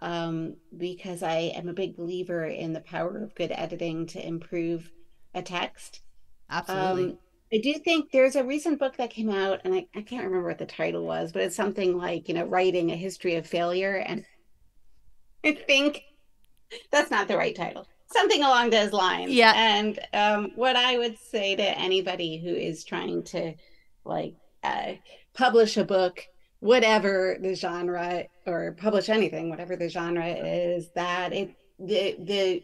Um, 0.00 0.56
because 0.76 1.22
I 1.22 1.52
am 1.56 1.68
a 1.68 1.72
big 1.72 1.96
believer 1.96 2.44
in 2.44 2.74
the 2.74 2.80
power 2.80 3.22
of 3.22 3.34
good 3.34 3.50
editing 3.50 4.06
to 4.08 4.24
improve 4.24 4.90
a 5.34 5.40
text. 5.40 6.02
Absolutely. 6.50 7.12
Um, 7.12 7.18
I 7.50 7.58
do 7.58 7.74
think 7.74 8.10
there's 8.10 8.36
a 8.36 8.44
recent 8.44 8.78
book 8.78 8.98
that 8.98 9.08
came 9.08 9.30
out, 9.30 9.62
and 9.64 9.74
I, 9.74 9.86
I 9.94 10.02
can't 10.02 10.24
remember 10.24 10.48
what 10.48 10.58
the 10.58 10.66
title 10.66 11.06
was, 11.06 11.32
but 11.32 11.42
it's 11.42 11.56
something 11.56 11.96
like, 11.96 12.28
you 12.28 12.34
know, 12.34 12.44
writing 12.44 12.90
a 12.90 12.96
history 12.96 13.36
of 13.36 13.46
failure. 13.46 13.94
And 13.96 14.26
I 15.44 15.52
think 15.52 16.02
that's 16.90 17.10
not 17.10 17.26
the 17.26 17.38
right 17.38 17.56
title. 17.56 17.86
Something 18.12 18.42
along 18.42 18.70
those 18.70 18.92
lines. 18.92 19.32
Yeah. 19.32 19.52
And 19.54 19.98
um, 20.12 20.50
what 20.56 20.76
I 20.76 20.98
would 20.98 21.18
say 21.18 21.56
to 21.56 21.78
anybody 21.78 22.38
who 22.38 22.50
is 22.50 22.84
trying 22.84 23.22
to, 23.24 23.54
like, 24.04 24.34
uh, 24.62 24.92
publish 25.32 25.76
a 25.76 25.84
book, 25.84 26.26
whatever 26.60 27.36
the 27.40 27.54
genre, 27.54 28.24
or 28.46 28.72
publish 28.72 29.08
anything, 29.08 29.50
whatever 29.50 29.76
the 29.76 29.88
genre 29.88 30.26
is, 30.26 30.90
that 30.94 31.32
it 31.32 31.54
the 31.78 32.16
the 32.24 32.62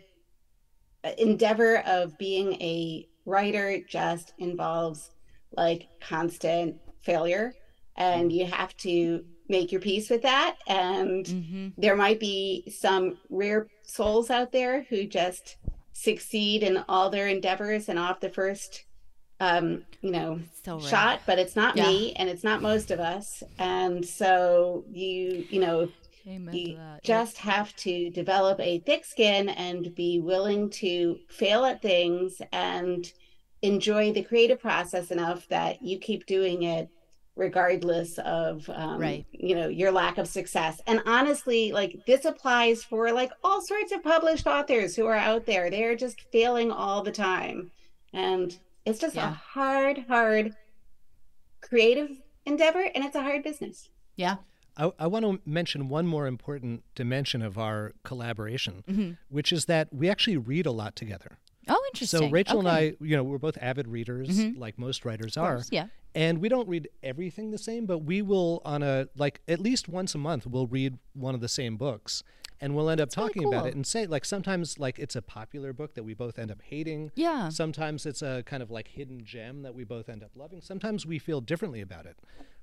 endeavor 1.19 1.79
of 1.79 2.17
being 2.19 2.55
a 2.55 3.07
writer 3.27 3.79
just 3.89 4.33
involves 4.39 5.11
like 5.57 5.89
constant 6.01 6.77
failure 7.03 7.55
and 7.97 8.33
you 8.33 8.47
have 8.47 8.77
to 8.77 9.25
make 9.49 9.71
your 9.71 9.81
peace 9.81 10.09
with 10.09 10.23
that 10.23 10.57
and 10.67 11.27
mm-hmm. 11.27 11.69
there 11.77 11.97
might 11.97 12.19
be 12.19 12.65
some 12.75 13.19
rare 13.29 13.67
souls 13.83 14.31
out 14.31 14.53
there 14.53 14.87
who 14.89 15.05
just 15.05 15.57
succeed 15.93 16.63
in 16.63 16.83
all 16.89 17.11
their 17.11 17.29
endeavors 17.29 17.89
and 17.89 17.99
off 17.99 18.21
the 18.21 18.31
first 18.31 18.85
um 19.43 19.67
you 20.01 20.11
know 20.11 20.41
So 20.65 20.81
shot 20.81 21.21
but 21.27 21.39
it's 21.39 21.57
not 21.57 21.77
Yeah. 21.77 21.89
me 21.89 22.13
and 22.19 22.29
it's 22.29 22.45
not 22.45 22.63
most 22.63 22.91
of 22.91 23.01
us. 23.01 23.43
And 23.59 24.05
so 24.21 24.85
you 24.91 25.45
you 25.51 25.61
know 25.61 25.89
Amen 26.27 26.55
you 26.55 26.79
just 27.03 27.37
have 27.39 27.75
to 27.87 27.95
develop 28.11 28.61
a 28.61 28.79
thick 28.89 29.05
skin 29.05 29.49
and 29.49 29.95
be 29.95 30.21
willing 30.21 30.71
to 30.83 31.19
fail 31.29 31.65
at 31.65 31.83
things 31.83 32.41
and 32.53 33.01
enjoy 33.63 34.13
the 34.13 34.23
creative 34.23 34.61
process 34.61 35.11
enough 35.11 35.41
that 35.49 35.83
you 35.83 35.99
keep 35.99 36.27
doing 36.27 36.63
it 36.63 36.89
regardless 37.35 38.19
of 38.19 38.69
um, 38.83 39.01
Right. 39.01 39.25
you 39.33 39.55
know 39.57 39.69
your 39.69 39.91
lack 39.91 40.19
of 40.19 40.29
success. 40.29 40.81
And 40.87 41.03
honestly 41.07 41.73
like 41.73 41.93
this 42.07 42.25
applies 42.25 42.85
for 42.85 43.11
like 43.11 43.33
all 43.43 43.61
sorts 43.63 43.91
of 43.93 44.05
published 44.05 44.47
authors 44.47 44.95
who 44.95 45.07
are 45.07 45.23
out 45.31 45.47
there. 45.47 45.71
They're 45.71 45.97
just 45.97 46.21
failing 46.31 46.71
all 46.71 47.03
the 47.03 47.11
time. 47.13 47.71
And 48.13 48.49
it's 48.85 48.99
just 48.99 49.15
Yeah. 49.15 49.31
a 49.31 49.33
hard 49.33 50.05
hard 50.09 50.55
creative 51.61 52.11
endeavor 52.45 52.81
and 52.95 53.05
it's 53.05 53.15
a 53.15 53.23
hard 53.23 53.43
business 53.43 53.89
yeah. 54.17 54.37
I, 54.77 54.91
I 54.99 55.07
want 55.07 55.25
to 55.25 55.41
mention 55.49 55.89
one 55.89 56.07
more 56.07 56.27
important 56.27 56.83
dimension 56.95 57.41
of 57.43 57.57
our 57.59 57.93
collaboration, 58.05 58.83
Mhm. 58.89 59.17
which 59.29 59.53
is 59.53 59.65
that 59.67 59.93
we 59.93 60.09
actually 60.11 60.37
read 60.39 60.65
a 60.67 60.71
lot 60.71 60.97
together. 60.97 61.39
Oh, 61.69 61.83
interesting. 61.93 62.21
So 62.21 62.29
Rachel 62.31 62.59
Okay. 62.59 62.69
and 62.69 62.77
I, 62.77 63.05
you 63.05 63.17
know, 63.17 63.23
we're 63.23 63.39
both 63.39 63.57
avid 63.61 63.89
readers, 63.89 64.29
Mhm. 64.31 64.59
like 64.59 64.79
most 64.79 65.05
writers 65.05 65.37
Of 65.37 65.45
are. 65.45 65.63
Yeah. 65.71 65.87
And 66.15 66.39
we 66.41 66.49
don't 66.51 66.69
read 66.69 66.89
everything 67.03 67.51
the 67.53 67.59
same, 67.59 67.85
but 67.87 67.99
we 68.01 68.21
will 68.23 68.61
on 68.65 68.83
a 68.83 69.09
like 69.17 69.41
at 69.49 69.61
least 69.61 69.89
once 69.89 70.15
a 70.15 70.19
month 70.19 70.47
we'll 70.47 70.67
read 70.67 70.99
one 71.15 71.35
of 71.35 71.41
the 71.41 71.49
same 71.49 71.77
books 71.77 72.23
and 72.63 72.75
we'll 72.77 72.89
end 72.89 73.01
up 73.01 73.11
really 73.15 73.29
talking 73.29 73.45
about 73.45 73.61
cool. 73.63 73.69
it 73.69 73.75
and 73.75 73.87
say 73.87 74.07
like 74.07 74.25
sometimes 74.25 74.79
like 74.79 74.99
it's 74.99 75.17
a 75.17 75.21
popular 75.21 75.73
book 75.73 75.95
that 75.95 76.05
we 76.05 76.15
both 76.15 76.39
end 76.39 76.51
up 76.51 76.63
hating. 76.63 77.11
Yeah. 77.15 77.49
Sometimes 77.51 78.07
it's 78.07 78.23
a 78.23 78.43
kind 78.47 78.63
of 78.63 78.71
like 78.71 78.89
hidden 78.89 79.25
gem 79.25 79.63
that 79.63 79.75
we 79.75 79.85
both 79.85 80.09
end 80.09 80.23
up 80.23 80.31
loving. 80.37 80.61
Sometimes 80.63 81.05
we 81.05 81.19
feel 81.19 81.41
differently 81.41 81.81
about 81.81 82.07
it. 82.07 82.17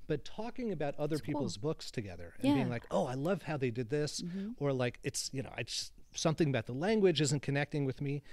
But 0.08 0.26
talking 0.26 0.72
about 0.72 0.96
other 0.98 1.20
people's 1.20 1.58
books 1.58 1.92
together 1.92 2.34
and 2.40 2.48
Yeah. 2.48 2.54
being 2.56 2.70
like, 2.70 2.86
"Oh, 2.90 3.06
I 3.06 3.14
love 3.14 3.44
how 3.44 3.58
they 3.58 3.70
did 3.70 3.90
this," 3.92 4.22
Mhm. 4.22 4.56
or 4.58 4.74
like 4.74 4.98
it's, 5.04 5.30
you 5.34 5.44
know, 5.44 5.52
I 5.56 5.62
just 5.64 5.92
something 6.16 6.50
about 6.50 6.66
the 6.66 6.74
language 6.74 7.22
isn't 7.22 7.42
connecting 7.42 7.86
with 7.86 8.02
me. 8.02 8.24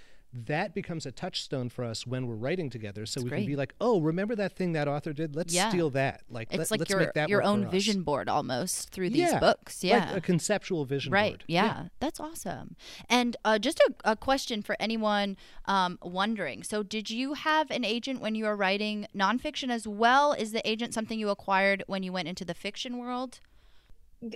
That 0.45 0.75
becomes 0.75 1.07
a 1.07 1.13
touchstone 1.13 1.71
for 1.71 1.83
us 1.85 2.07
when 2.07 2.27
we're 2.27 2.35
writing 2.35 2.69
together. 2.69 3.07
So 3.07 3.23
we 3.23 3.31
great. 3.31 3.39
can 3.41 3.47
be 3.47 3.57
like, 3.57 3.75
"Oh, 3.81 4.01
remember 4.01 4.35
that 4.37 4.53
thing 4.55 4.73
that 4.73 4.87
author 4.87 5.13
did? 5.15 5.35
Let's 5.35 5.55
Yeah. 5.55 5.71
steal 5.71 5.89
that." 5.91 6.23
Like, 6.29 6.49
It's 6.53 6.71
let, 6.71 6.81
like 6.81 6.89
your 6.91 6.99
make 6.99 7.15
that 7.15 7.29
your 7.31 7.43
own 7.43 7.71
vision 7.71 8.03
board 8.03 8.29
almost 8.29 8.91
through 8.91 9.11
these 9.11 9.33
Yeah, 9.33 9.41
books. 9.41 9.83
Yeah. 9.83 10.07
like 10.09 10.17
a 10.17 10.21
conceptual 10.21 10.85
vision 10.85 11.13
Right. 11.13 11.33
board. 11.33 11.45
Yeah. 11.47 11.89
That's 12.01 12.21
awesome. 12.21 12.77
And 13.09 13.37
uh, 13.45 13.59
just 13.59 13.81
a, 13.81 13.95
a 14.13 14.17
question 14.17 14.61
for 14.63 14.77
anyone 14.79 15.37
um, 15.65 15.99
wondering. 16.03 16.63
So, 16.63 16.83
did 16.83 17.09
you 17.11 17.33
have 17.35 17.71
an 17.71 17.85
agent 17.85 18.21
when 18.21 18.35
you 18.35 18.45
were 18.45 18.57
writing 18.57 19.07
nonfiction 19.17 19.71
as 19.71 19.89
well? 19.89 20.33
Is 20.33 20.53
the 20.53 20.69
agent 20.69 20.93
something 20.93 21.19
you 21.19 21.31
acquired 21.31 21.83
when 21.87 22.03
you 22.03 22.13
went 22.13 22.29
into 22.29 22.45
the 22.45 22.55
fiction 22.55 22.99
world? 22.99 23.41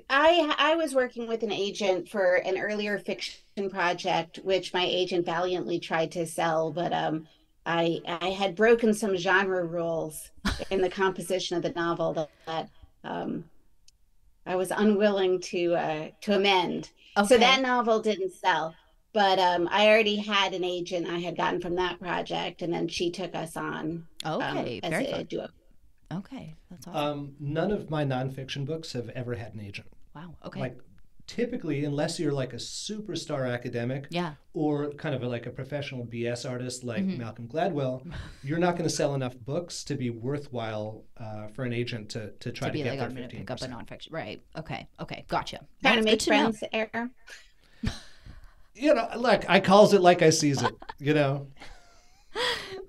I 0.09 0.55
I 0.59 0.75
was 0.77 0.95
working 0.95 1.27
with 1.27 1.43
an 1.43 1.53
agent 1.53 2.09
for 2.09 2.37
an 2.37 2.59
earlier 2.59 2.99
fiction 2.99 3.71
project, 3.71 4.39
which 4.45 4.75
my 4.75 4.85
agent 4.85 5.25
valiantly 5.25 5.81
tried 5.81 6.13
to 6.13 6.27
sell, 6.27 6.71
but 6.71 6.93
um, 6.93 7.27
I 7.65 8.01
I 8.07 8.31
had 8.31 8.55
broken 8.55 8.93
some 8.93 9.17
genre 9.17 9.65
rules 9.65 10.31
in 10.71 10.81
the 10.81 10.91
composition 10.91 11.57
of 11.57 11.63
the 11.63 11.71
novel 11.71 12.13
that, 12.15 12.31
that 12.47 12.71
um, 13.05 13.45
I 14.47 14.57
was 14.57 14.71
unwilling 14.71 15.41
to 15.43 15.75
uh, 15.75 16.09
to 16.23 16.37
amend. 16.37 16.91
So 17.27 17.39
that 17.39 17.61
novel 17.63 18.01
didn't 18.01 18.33
sell. 18.33 18.75
But 19.13 19.41
um, 19.41 19.69
I 19.73 19.89
already 19.89 20.17
had 20.17 20.55
an 20.55 20.63
agent 20.63 21.09
I 21.09 21.19
had 21.19 21.37
gotten 21.37 21.61
from 21.61 21.75
that 21.77 21.99
project, 21.99 22.63
and 22.63 22.73
then 22.73 22.87
she 22.87 23.11
took 23.11 23.35
us 23.35 23.57
on 23.57 24.07
um, 24.25 24.43
Okay. 24.43 24.81
very 24.89 25.25
duo. 25.25 25.49
Okay. 26.13 26.55
That's 26.71 26.87
awesome. 26.89 27.19
Um, 27.21 27.33
none 27.41 27.71
of 27.71 27.89
my 27.91 28.05
nonfiction 28.05 28.65
books 28.65 28.93
have 28.95 29.09
ever 29.11 29.35
had 29.35 29.55
an 29.55 29.61
agent. 29.61 29.89
wow. 30.15 30.35
Okay. 30.45 30.61
Like, 30.61 30.79
typically, 31.27 31.85
unless 31.85 32.19
you're 32.19 32.33
like 32.33 32.53
a 32.53 32.57
superstar 32.57 33.49
academic 33.49 34.09
yeah. 34.11 34.35
or 34.53 34.91
kind 34.95 35.15
of 35.15 35.23
a, 35.23 35.29
like 35.29 35.47
a 35.47 35.51
professional 35.51 36.05
BS 36.05 36.49
artist 36.51 36.83
like 36.83 37.05
Mhm. 37.05 37.19
Malcolm 37.19 37.47
Gladwell, 37.47 38.03
you're 38.43 38.59
not 38.59 38.73
going 38.73 38.89
to 38.89 38.95
sell 38.95 39.15
enough 39.15 39.37
books 39.39 39.85
to 39.85 39.95
be 39.95 40.11
worthwhile 40.11 41.05
uh, 41.19 41.47
for 41.49 41.65
an 41.65 41.73
agent 41.73 42.09
to, 42.11 42.33
to 42.41 42.51
try 42.51 42.67
To 42.69 42.73
to, 42.73 42.79
be 42.79 42.83
get 42.83 42.91
like, 42.91 42.99
their 42.99 43.09
I'm 43.09 43.15
going 43.15 43.29
to 43.29 43.37
pick 43.37 43.49
up 43.51 43.63
a 43.63 43.67
nonfiction. 43.67 44.09
Right. 44.13 44.43
Okay. 44.59 44.89
Okay. 44.99 45.25
Gotcha. 45.29 45.61
Trying 45.83 45.99
to 45.99 46.03
make 46.03 46.19
good 46.19 46.21
to 46.25 46.31
know. 46.31 46.53
friends, 46.53 46.65
Aram. 46.73 47.11
You 48.75 48.95
know, 48.95 49.09
like 49.17 49.49
I 49.51 49.61
calls 49.61 49.93
it 49.95 50.01
like 50.01 50.23
I 50.23 50.31
sees 50.31 50.63
it. 50.63 50.75
You 50.99 51.13
know, 51.13 51.49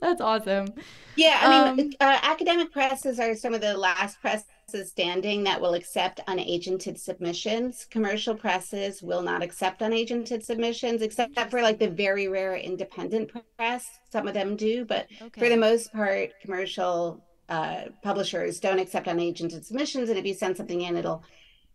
That's 0.01 0.19
awesome. 0.19 0.67
Yeah, 1.15 1.39
I 1.41 1.73
mean, 1.73 1.79
Um, 2.01 2.09
uh, 2.09 2.19
academic 2.23 2.71
presses 2.71 3.19
are 3.19 3.35
some 3.35 3.53
of 3.53 3.61
the 3.61 3.77
last 3.77 4.19
presses 4.19 4.45
standing 4.85 5.43
that 5.43 5.61
will 5.61 5.75
accept 5.75 6.21
unagented 6.27 6.97
submissions. 6.97 7.85
Commercial 7.91 8.33
presses 8.33 9.03
will 9.03 9.21
not 9.21 9.43
accept 9.43 9.81
unagented 9.81 10.43
submissions, 10.43 11.03
except 11.03 11.37
for 11.51 11.61
like 11.61 11.77
the 11.77 11.89
very 11.89 12.27
rare 12.27 12.55
independent 12.55 13.31
press. 13.57 13.85
Some 14.11 14.27
of 14.27 14.33
them 14.33 14.55
do, 14.55 14.85
but 14.85 15.05
okay. 15.21 15.39
for 15.39 15.49
the 15.49 15.57
most 15.57 15.93
part, 15.93 16.31
commercial 16.41 17.23
uh, 17.47 17.83
publishers 18.01 18.59
don't 18.59 18.79
accept 18.79 19.07
unagented 19.07 19.63
submissions. 19.65 20.09
And 20.09 20.17
if 20.17 20.25
you 20.25 20.33
send 20.33 20.57
something 20.57 20.81
in, 20.81 20.97
it'll, 20.97 21.23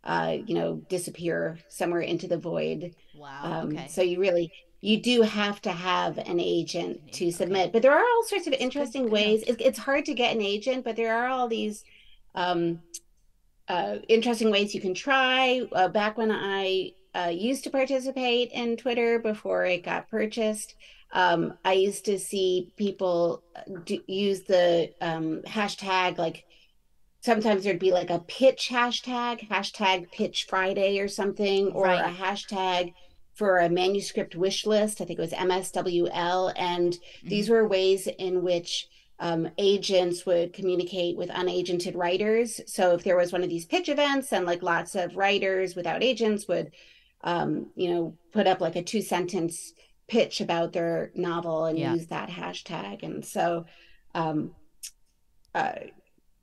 uh, 0.03 0.39
you 0.45 0.55
know, 0.55 0.77
disappear 0.89 1.59
somewhere 1.69 2.01
into 2.01 2.27
the 2.27 2.39
void. 2.39 2.95
Wow. 3.15 3.41
Um, 3.45 3.69
okay. 3.69 3.87
So 3.89 4.03
you 4.03 4.19
really 4.19 4.51
you 4.81 5.01
do 5.01 5.23
have 5.23 5.61
to 5.63 5.73
have 5.73 6.19
an 6.19 6.39
agent 6.39 7.13
to 7.13 7.31
submit. 7.31 7.73
But 7.73 7.83
there 7.83 7.93
are 7.93 8.05
all 8.05 8.25
sorts 8.25 8.47
of 8.47 8.53
interesting 8.53 9.11
ways. 9.11 9.43
It, 9.47 9.61
it's 9.61 9.79
hard 9.79 10.05
to 10.07 10.15
get 10.15 10.35
an 10.35 10.43
agent, 10.43 10.85
but 10.85 10.97
there 10.97 11.17
are 11.17 11.29
all 11.29 11.49
these 11.49 11.85
um, 12.35 12.81
uh, 13.69 13.97
interesting 14.09 14.51
ways 14.51 14.75
you 14.75 14.81
can 14.81 14.95
try. 14.95 15.63
Uh, 15.73 15.89
back 15.89 16.19
when 16.19 16.31
I 16.31 16.93
uh, 17.15 17.29
used 17.29 17.65
to 17.65 17.71
participate 17.71 18.53
in 18.53 18.77
Twitter 18.77 19.19
before 19.19 19.65
it 19.65 19.85
got 19.85 20.11
purchased, 20.11 20.75
um, 21.13 21.55
I 21.65 21.73
used 21.73 22.05
to 22.05 22.19
see 22.19 22.73
people 22.77 23.43
do, 23.85 24.01
use 24.07 24.43
the 24.43 24.93
um, 25.01 25.41
hashtag 25.47 26.19
like 26.19 26.45
sometimes 27.21 27.65
there'd 27.65 27.79
be 27.79 27.93
like 27.93 28.11
a 28.11 28.21
pitch 28.21 28.69
hashtag, 28.71 29.49
hashtag 29.49 30.11
pitch 30.13 30.47
Friday 30.49 31.01
or 31.01 31.09
something, 31.09 31.69
or 31.73 31.85
right. 31.85 32.05
a 32.05 32.15
hashtag 32.15 32.95
for 33.37 33.59
a 33.59 33.69
manuscript 33.69 34.35
wish 34.35 34.65
list. 34.65 35.01
I 35.01 35.05
think 35.05 35.19
it 35.19 35.23
was 35.23 35.33
MSWL. 35.33 36.53
And 36.57 36.95
mm-hmm. 36.95 37.29
these 37.29 37.51
were 37.51 37.69
ways 37.69 38.09
in 38.19 38.43
which 38.43 38.89
um, 39.19 39.51
agents 39.59 40.25
would 40.25 40.55
communicate 40.55 41.19
with 41.19 41.29
unagented 41.29 41.95
writers. 41.95 42.63
So 42.67 42.95
if 42.95 43.05
there 43.05 43.17
was 43.17 43.33
one 43.33 43.43
of 43.43 43.51
these 43.51 43.67
pitch 43.67 43.91
events 43.91 44.33
and 44.33 44.47
like 44.47 44.63
lots 44.63 44.95
of 44.95 45.17
writers 45.17 45.77
without 45.77 46.03
agents 46.03 46.49
would, 46.49 46.73
um, 47.25 47.67
you 47.77 47.91
know, 47.91 48.17
put 48.33 48.47
up 48.47 48.63
like 48.63 48.75
a 48.75 48.83
two 48.83 49.03
sentence 49.03 49.75
pitch 50.09 50.41
about 50.41 50.73
their 50.73 51.11
novel 51.15 51.67
and 51.67 51.79
yeah. 51.79 51.93
use 51.93 52.07
that 52.07 52.31
hashtag. 52.31 53.03
And 53.03 53.23
so, 53.23 53.67
um, 54.15 54.53
uh, 55.55 55.73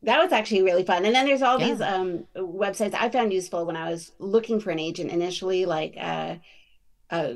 that 0.04 0.22
was 0.22 0.32
actually 0.32 0.62
really 0.62 0.84
fun. 0.84 1.06
And 1.06 1.16
then 1.16 1.26
there's 1.26 1.42
all 1.42 1.60
yeah. 1.60 1.68
these 1.70 1.82
um, 1.82 2.26
websites 2.36 2.94
I 2.94 3.10
found 3.10 3.34
useful 3.34 3.66
when 3.66 3.78
I 3.78 3.90
was 3.90 4.12
looking 4.20 4.60
for 4.60 4.70
an 4.70 4.80
agent 4.80 5.12
initially, 5.12 5.66
like 5.66 5.96
uh, 6.00 6.36
a 7.14 7.36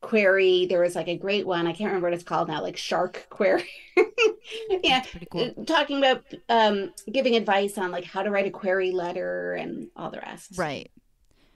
query. 0.00 0.66
There 0.66 0.80
was 0.80 0.96
like 0.96 1.08
a 1.08 1.16
great 1.16 1.46
one. 1.46 1.66
I 1.66 1.72
can't 1.72 1.88
remember 1.88 2.08
what 2.08 2.14
it's 2.14 2.24
called 2.24 2.48
now, 2.48 2.62
like 2.62 2.76
Shark 2.76 3.26
Query. 3.30 3.68
yeah, 4.82 5.04
cool. 5.30 5.52
talking 5.66 5.98
about 5.98 6.24
um, 6.48 6.92
giving 7.10 7.36
advice 7.36 7.78
on 7.78 7.90
like 7.90 8.04
how 8.04 8.22
to 8.22 8.30
write 8.30 8.46
a 8.46 8.50
query 8.50 8.90
letter 8.90 9.54
and 9.54 9.88
all 9.96 10.10
the 10.10 10.20
rest. 10.20 10.56
Right. 10.56 10.90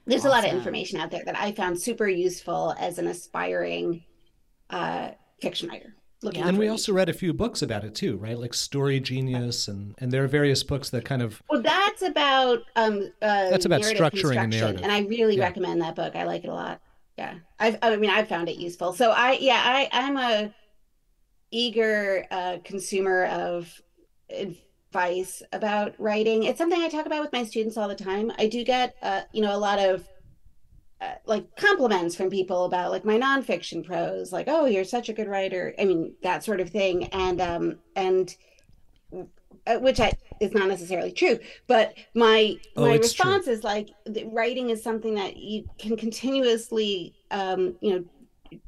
There's 0.05 0.21
awesome. 0.21 0.31
a 0.31 0.33
lot 0.33 0.45
of 0.47 0.53
information 0.53 0.99
out 0.99 1.11
there 1.11 1.23
that 1.25 1.37
I 1.37 1.51
found 1.51 1.79
super 1.79 2.07
useful 2.07 2.75
as 2.79 2.97
an 2.97 3.07
aspiring 3.07 4.03
uh, 4.69 5.11
fiction 5.41 5.69
writer. 5.69 5.95
Looking 6.21 6.43
and 6.43 6.57
we 6.57 6.67
also 6.67 6.91
read 6.91 7.07
a 7.07 7.13
few 7.13 7.33
books 7.33 7.61
about 7.61 7.85
it 7.85 7.95
too, 7.95 8.17
right? 8.17 8.37
Like 8.37 8.53
Story 8.53 8.99
Genius, 8.99 9.69
and 9.69 9.95
and 9.99 10.11
there 10.11 10.21
are 10.21 10.27
various 10.27 10.63
books 10.63 10.89
that 10.89 11.05
kind 11.05 11.21
of. 11.21 11.41
Well, 11.49 11.61
that's 11.61 12.01
about 12.01 12.63
um. 12.75 13.09
Uh, 13.21 13.49
that's 13.49 13.63
about 13.63 13.83
structuring 13.83 14.43
a 14.43 14.47
narrative, 14.47 14.81
and 14.83 14.91
I 14.91 15.03
really 15.03 15.37
yeah. 15.37 15.43
recommend 15.43 15.81
that 15.81 15.95
book. 15.95 16.17
I 16.17 16.23
like 16.23 16.43
it 16.43 16.49
a 16.49 16.53
lot 16.53 16.81
yeah. 17.19 17.33
I 17.59 17.77
i 17.81 17.97
mean 17.97 18.09
i 18.09 18.23
found 18.23 18.47
it 18.47 18.57
useful. 18.57 18.93
So 18.93 19.11
i 19.11 19.33
yeah 19.33 19.61
i 19.65 19.89
i'm 19.91 20.17
a 20.17 20.53
eager 21.51 22.25
uh, 22.31 22.57
consumer 22.63 23.25
of 23.25 23.81
advice 24.29 25.43
about 25.51 25.95
writing. 25.99 26.43
It's 26.43 26.57
something 26.57 26.81
i 26.81 26.87
talk 26.87 27.05
about 27.05 27.21
with 27.21 27.33
my 27.33 27.43
students 27.43 27.75
all 27.75 27.89
the 27.89 27.95
time. 27.95 28.31
I 28.37 28.47
do 28.47 28.63
get 28.63 28.95
uh, 29.01 29.21
you 29.33 29.41
know 29.41 29.55
a 29.55 29.57
lot 29.57 29.79
of 29.79 30.07
uh, 31.01 31.15
like 31.25 31.55
compliments 31.57 32.15
from 32.15 32.29
people 32.29 32.65
about 32.65 32.91
like 32.91 33.05
my 33.05 33.17
nonfiction 33.17 33.85
prose 33.85 34.33
like 34.33 34.47
oh 34.47 34.65
you're 34.65 34.83
such 34.83 35.07
a 35.07 35.13
good 35.13 35.29
writer 35.29 35.73
i 35.79 35.85
mean 35.85 36.13
that 36.23 36.43
sort 36.43 36.61
of 36.61 36.69
thing. 36.69 37.05
And 37.05 37.41
um 37.41 37.79
and 37.95 38.33
uh, 39.67 39.79
which 39.79 39.99
I 39.99 40.13
is 40.39 40.53
not 40.53 40.67
necessarily 40.67 41.11
true, 41.11 41.39
but 41.67 41.93
my 42.13 42.55
oh, 42.75 42.87
my 42.87 42.95
response 42.95 43.45
true. 43.45 43.53
is 43.53 43.63
like 43.63 43.89
writing 44.25 44.69
is 44.69 44.83
something 44.83 45.15
that 45.15 45.37
you 45.37 45.69
can 45.77 45.97
continuously, 45.97 47.13
um, 47.31 47.75
you 47.81 47.95
know, 48.51 48.59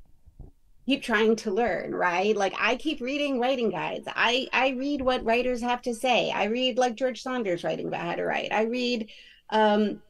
keep 0.86 1.01
trying 1.01 1.36
to 1.38 1.51
learn. 1.51 1.93
Right? 1.93 2.36
Like 2.36 2.53
I 2.60 2.75
keep 2.75 3.01
reading 3.01 3.39
writing 3.39 3.69
guides. 3.69 4.07
I 4.07 4.47
I 4.53 4.69
read 4.69 5.01
what 5.01 5.23
writers 5.23 5.62
have 5.62 5.81
to 5.84 5.93
say. 5.93 6.31
I 6.31 6.45
read 6.45 6.77
like 6.77 6.95
George 6.95 7.21
Saunders 7.21 7.63
writing 7.63 7.88
about 7.88 8.01
how 8.01 8.15
to 8.15 8.23
write. 8.23 8.51
I 8.51 8.63
read 8.63 9.10
um, 9.49 10.01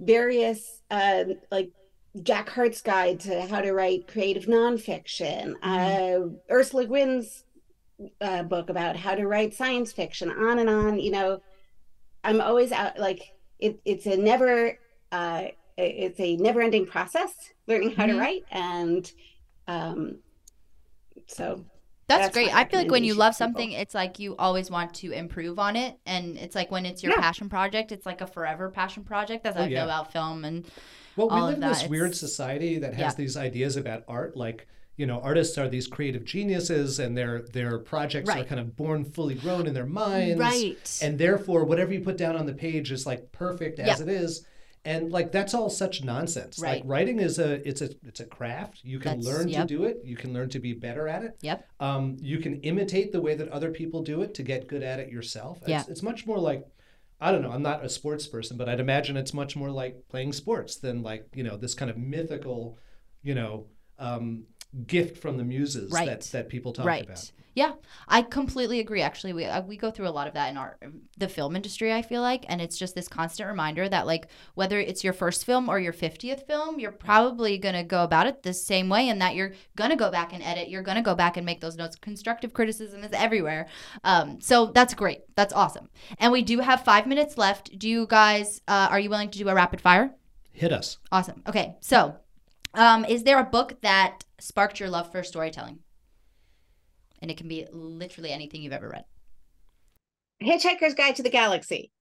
various 0.00 0.80
uh, 0.90 1.24
like 1.50 1.70
Jack 2.22 2.50
Hart's 2.50 2.82
guide 2.82 3.20
to 3.20 3.42
how 3.46 3.60
to 3.60 3.72
write 3.72 4.06
creative 4.06 4.44
nonfiction. 4.44 5.54
Mm-hmm. 5.62 5.64
Uh, 5.64 6.54
Ursula 6.54 6.86
Guin's 6.86 7.44
uh, 8.20 8.42
book 8.42 8.70
about 8.70 8.96
how 8.96 9.14
to 9.14 9.26
write 9.26 9.54
science 9.54 9.92
fiction, 9.92 10.30
on 10.30 10.58
and 10.58 10.68
on. 10.68 10.98
You 10.98 11.10
know, 11.10 11.42
I'm 12.24 12.40
always 12.40 12.72
out 12.72 12.98
like 12.98 13.34
it, 13.58 13.80
it's 13.84 14.06
a 14.06 14.16
never 14.16 14.78
uh, 15.10 15.44
it's 15.76 16.20
a 16.20 16.36
never 16.36 16.60
ending 16.60 16.86
process 16.86 17.32
learning 17.66 17.92
how 17.92 18.04
mm-hmm. 18.04 18.12
to 18.14 18.18
write, 18.18 18.44
and 18.50 19.10
um, 19.68 20.18
so 21.26 21.64
that's, 22.08 22.24
that's 22.24 22.34
great. 22.34 22.54
I 22.54 22.64
feel 22.64 22.80
like 22.80 22.90
when 22.90 23.04
you 23.04 23.14
love 23.14 23.34
something, 23.34 23.70
people. 23.70 23.82
it's 23.82 23.94
like 23.94 24.18
you 24.18 24.36
always 24.36 24.70
want 24.70 24.94
to 24.94 25.12
improve 25.12 25.58
on 25.58 25.76
it, 25.76 25.98
and 26.06 26.36
it's 26.36 26.54
like 26.54 26.70
when 26.70 26.84
it's 26.84 27.02
your 27.02 27.12
yeah. 27.12 27.20
passion 27.20 27.48
project, 27.48 27.92
it's 27.92 28.06
like 28.06 28.20
a 28.20 28.26
forever 28.26 28.70
passion 28.70 29.04
project. 29.04 29.44
That's 29.44 29.56
how 29.56 29.62
oh, 29.62 29.66
I 29.66 29.68
feel 29.68 29.84
about 29.84 30.12
film 30.12 30.44
and. 30.44 30.66
Well, 31.14 31.28
we 31.28 31.40
live 31.42 31.54
in 31.56 31.60
this 31.60 31.82
it's, 31.82 31.90
weird 31.90 32.16
society 32.16 32.78
that 32.78 32.94
has 32.94 33.12
yeah. 33.12 33.16
these 33.16 33.36
ideas 33.36 33.76
about 33.76 34.04
art, 34.08 34.34
like 34.34 34.66
you 35.02 35.06
know 35.08 35.18
artists 35.18 35.58
are 35.58 35.68
these 35.68 35.88
creative 35.88 36.24
geniuses 36.24 37.00
and 37.00 37.18
their 37.18 37.42
their 37.52 37.80
projects 37.80 38.28
right. 38.28 38.42
are 38.42 38.44
kind 38.44 38.60
of 38.60 38.76
born 38.76 39.04
fully 39.04 39.34
grown 39.34 39.66
in 39.66 39.74
their 39.74 39.84
minds 39.84 40.38
right 40.38 41.00
and 41.02 41.18
therefore 41.18 41.64
whatever 41.64 41.92
you 41.92 41.98
put 41.98 42.16
down 42.16 42.36
on 42.36 42.46
the 42.46 42.54
page 42.54 42.92
is 42.92 43.04
like 43.04 43.32
perfect 43.32 43.80
as 43.80 44.00
it 44.00 44.08
is 44.08 44.46
and 44.84 45.10
like 45.10 45.32
that's 45.32 45.54
all 45.54 45.68
such 45.68 46.04
nonsense 46.04 46.60
right. 46.60 46.74
like 46.74 46.82
writing 46.84 47.18
is 47.18 47.40
a 47.40 47.66
it's 47.68 47.82
a 47.82 47.90
it's 48.06 48.20
a 48.20 48.24
craft 48.24 48.78
you 48.84 49.00
can 49.00 49.16
that's, 49.16 49.26
learn 49.26 49.48
yep. 49.48 49.66
to 49.66 49.76
do 49.76 49.82
it 49.82 50.00
you 50.04 50.14
can 50.14 50.32
learn 50.32 50.48
to 50.48 50.60
be 50.60 50.72
better 50.72 51.08
at 51.08 51.24
it 51.24 51.36
yep 51.40 51.68
um, 51.80 52.16
you 52.20 52.38
can 52.38 52.60
imitate 52.60 53.10
the 53.10 53.20
way 53.20 53.34
that 53.34 53.48
other 53.48 53.72
people 53.72 54.04
do 54.04 54.22
it 54.22 54.34
to 54.34 54.44
get 54.44 54.68
good 54.68 54.84
at 54.84 55.00
it 55.00 55.10
yourself 55.10 55.58
yeah. 55.66 55.80
it's, 55.80 55.88
it's 55.88 56.02
much 56.02 56.28
more 56.28 56.38
like 56.38 56.64
I 57.24 57.30
don't 57.30 57.42
know. 57.42 57.52
I'm 57.52 57.62
not 57.62 57.84
a 57.84 57.88
sports 57.88 58.26
person, 58.26 58.56
but 58.56 58.68
I'd 58.68 58.80
imagine 58.80 59.16
it's 59.16 59.32
much 59.32 59.54
more 59.54 59.70
like 59.70 60.08
playing 60.08 60.32
sports 60.32 60.74
than 60.74 61.04
like 61.04 61.28
you 61.36 61.44
know 61.44 61.56
this 61.56 61.72
kind 61.72 61.88
of 61.88 61.96
mythical, 61.96 62.78
you 63.22 63.36
know, 63.36 63.66
um, 64.00 64.42
gift 64.86 65.18
from 65.18 65.36
the 65.36 65.44
muses 65.44 65.92
right. 65.92 66.06
that, 66.06 66.22
that 66.32 66.48
people 66.48 66.72
talk 66.72 66.86
right. 66.86 67.04
about. 67.04 67.30
Yeah, 67.54 67.72
I 68.08 68.22
completely 68.22 68.80
agree. 68.80 69.02
Actually, 69.02 69.34
we 69.34 69.44
uh, 69.44 69.60
we 69.60 69.76
go 69.76 69.90
through 69.90 70.08
a 70.08 70.10
lot 70.10 70.26
of 70.26 70.32
that 70.32 70.48
in 70.48 70.56
our 70.56 70.78
the 71.18 71.28
film 71.28 71.54
industry. 71.54 71.92
I 71.92 72.00
feel 72.00 72.22
like, 72.22 72.46
and 72.48 72.62
it's 72.62 72.78
just 72.78 72.94
this 72.94 73.08
constant 73.08 73.46
reminder 73.46 73.86
that 73.90 74.06
like 74.06 74.28
whether 74.54 74.80
it's 74.80 75.04
your 75.04 75.12
first 75.12 75.44
film 75.44 75.68
or 75.68 75.78
your 75.78 75.92
fiftieth 75.92 76.46
film, 76.46 76.80
you're 76.80 76.90
probably 76.90 77.58
gonna 77.58 77.84
go 77.84 78.04
about 78.04 78.26
it 78.26 78.42
the 78.42 78.54
same 78.54 78.88
way, 78.88 79.10
and 79.10 79.20
that 79.20 79.34
you're 79.34 79.52
gonna 79.76 79.96
go 79.96 80.10
back 80.10 80.32
and 80.32 80.42
edit. 80.42 80.70
You're 80.70 80.82
gonna 80.82 81.02
go 81.02 81.14
back 81.14 81.36
and 81.36 81.44
make 81.44 81.60
those 81.60 81.76
notes. 81.76 81.94
Constructive 81.96 82.54
criticism 82.54 83.04
is 83.04 83.12
everywhere. 83.12 83.66
Um, 84.02 84.40
so 84.40 84.66
that's 84.66 84.94
great. 84.94 85.20
That's 85.36 85.52
awesome. 85.52 85.90
And 86.18 86.32
we 86.32 86.40
do 86.40 86.60
have 86.60 86.84
five 86.84 87.06
minutes 87.06 87.36
left. 87.36 87.78
Do 87.78 87.86
you 87.86 88.06
guys 88.06 88.62
uh, 88.66 88.88
are 88.90 88.98
you 88.98 89.10
willing 89.10 89.28
to 89.28 89.38
do 89.38 89.48
a 89.50 89.54
rapid 89.54 89.82
fire? 89.82 90.14
Hit 90.52 90.72
us. 90.72 90.96
Awesome. 91.10 91.42
Okay, 91.46 91.76
so 91.80 92.16
um, 92.72 93.04
is 93.04 93.24
there 93.24 93.38
a 93.38 93.44
book 93.44 93.78
that 93.82 94.24
sparked 94.42 94.80
your 94.80 94.90
love 94.90 95.10
for 95.10 95.22
storytelling? 95.22 95.78
And 97.20 97.30
it 97.30 97.36
can 97.36 97.48
be 97.48 97.66
literally 97.72 98.30
anything 98.32 98.62
you've 98.62 98.72
ever 98.72 98.88
read. 98.88 99.04
Hitchhiker's 100.42 100.94
Guide 100.94 101.16
to 101.16 101.22
the 101.22 101.30
Galaxy. 101.30 101.92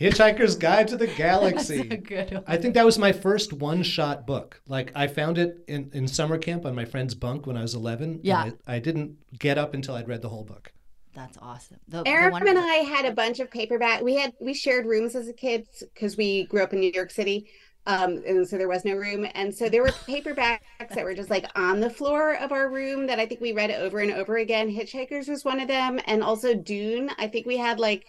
Hitchhiker's 0.00 0.56
Guide 0.56 0.88
to 0.88 0.96
the 0.96 1.06
Galaxy. 1.16 1.82
good 1.82 2.42
I 2.46 2.56
think 2.56 2.74
that 2.74 2.84
was 2.84 2.98
my 2.98 3.12
first 3.12 3.52
one-shot 3.52 4.26
book. 4.26 4.62
Like 4.66 4.92
I 4.94 5.08
found 5.08 5.38
it 5.38 5.64
in, 5.66 5.90
in 5.92 6.06
summer 6.06 6.38
camp 6.38 6.64
on 6.64 6.74
my 6.74 6.84
friend's 6.84 7.14
bunk 7.14 7.46
when 7.46 7.56
I 7.56 7.62
was 7.62 7.74
11. 7.74 8.20
Yeah. 8.22 8.50
I, 8.66 8.76
I, 8.76 8.78
didn't 8.78 9.16
get 9.38 9.58
up 9.58 9.74
until 9.74 9.96
I'd 9.96 10.08
read 10.08 10.22
the 10.22 10.28
whole 10.28 10.44
book. 10.44 10.72
That's 11.14 11.36
awesome. 11.42 11.78
The, 11.88 12.02
Aram 12.06 12.32
the 12.32 12.50
and 12.50 12.58
I 12.58 12.76
had 12.76 13.04
a 13.04 13.12
bunch 13.12 13.38
of 13.40 13.50
paperback. 13.50 14.00
We 14.00 14.14
had 14.14 14.32
we 14.40 14.54
shared 14.54 14.86
rooms 14.86 15.14
as 15.14 15.28
a 15.28 15.34
kid 15.34 15.68
because 15.80 16.16
we 16.16 16.44
grew 16.44 16.62
up 16.62 16.72
in 16.72 16.80
New 16.80 16.90
York 16.94 17.10
City 17.10 17.50
um 17.86 18.22
and 18.26 18.46
so 18.48 18.56
there 18.56 18.68
was 18.68 18.84
no 18.84 18.94
room. 18.94 19.26
And 19.34 19.54
so 19.54 19.68
there 19.68 19.82
were 19.82 19.88
paperbacks 19.88 20.60
that 20.94 21.04
were 21.04 21.14
just 21.14 21.30
like 21.30 21.46
on 21.56 21.80
the 21.80 21.90
floor 21.90 22.36
of 22.36 22.52
our 22.52 22.70
room 22.70 23.06
that 23.06 23.18
i 23.18 23.26
think 23.26 23.40
we 23.40 23.52
read 23.52 23.70
over 23.70 24.00
and 24.00 24.12
over 24.12 24.36
again. 24.36 24.74
Hitchhikers 24.74 25.28
was 25.28 25.44
one 25.44 25.60
of 25.60 25.68
them. 25.68 26.00
And 26.06 26.22
also 26.22 26.54
dune. 26.54 27.10
I 27.18 27.28
think 27.28 27.46
we 27.46 27.56
had 27.56 27.78
like 27.78 28.06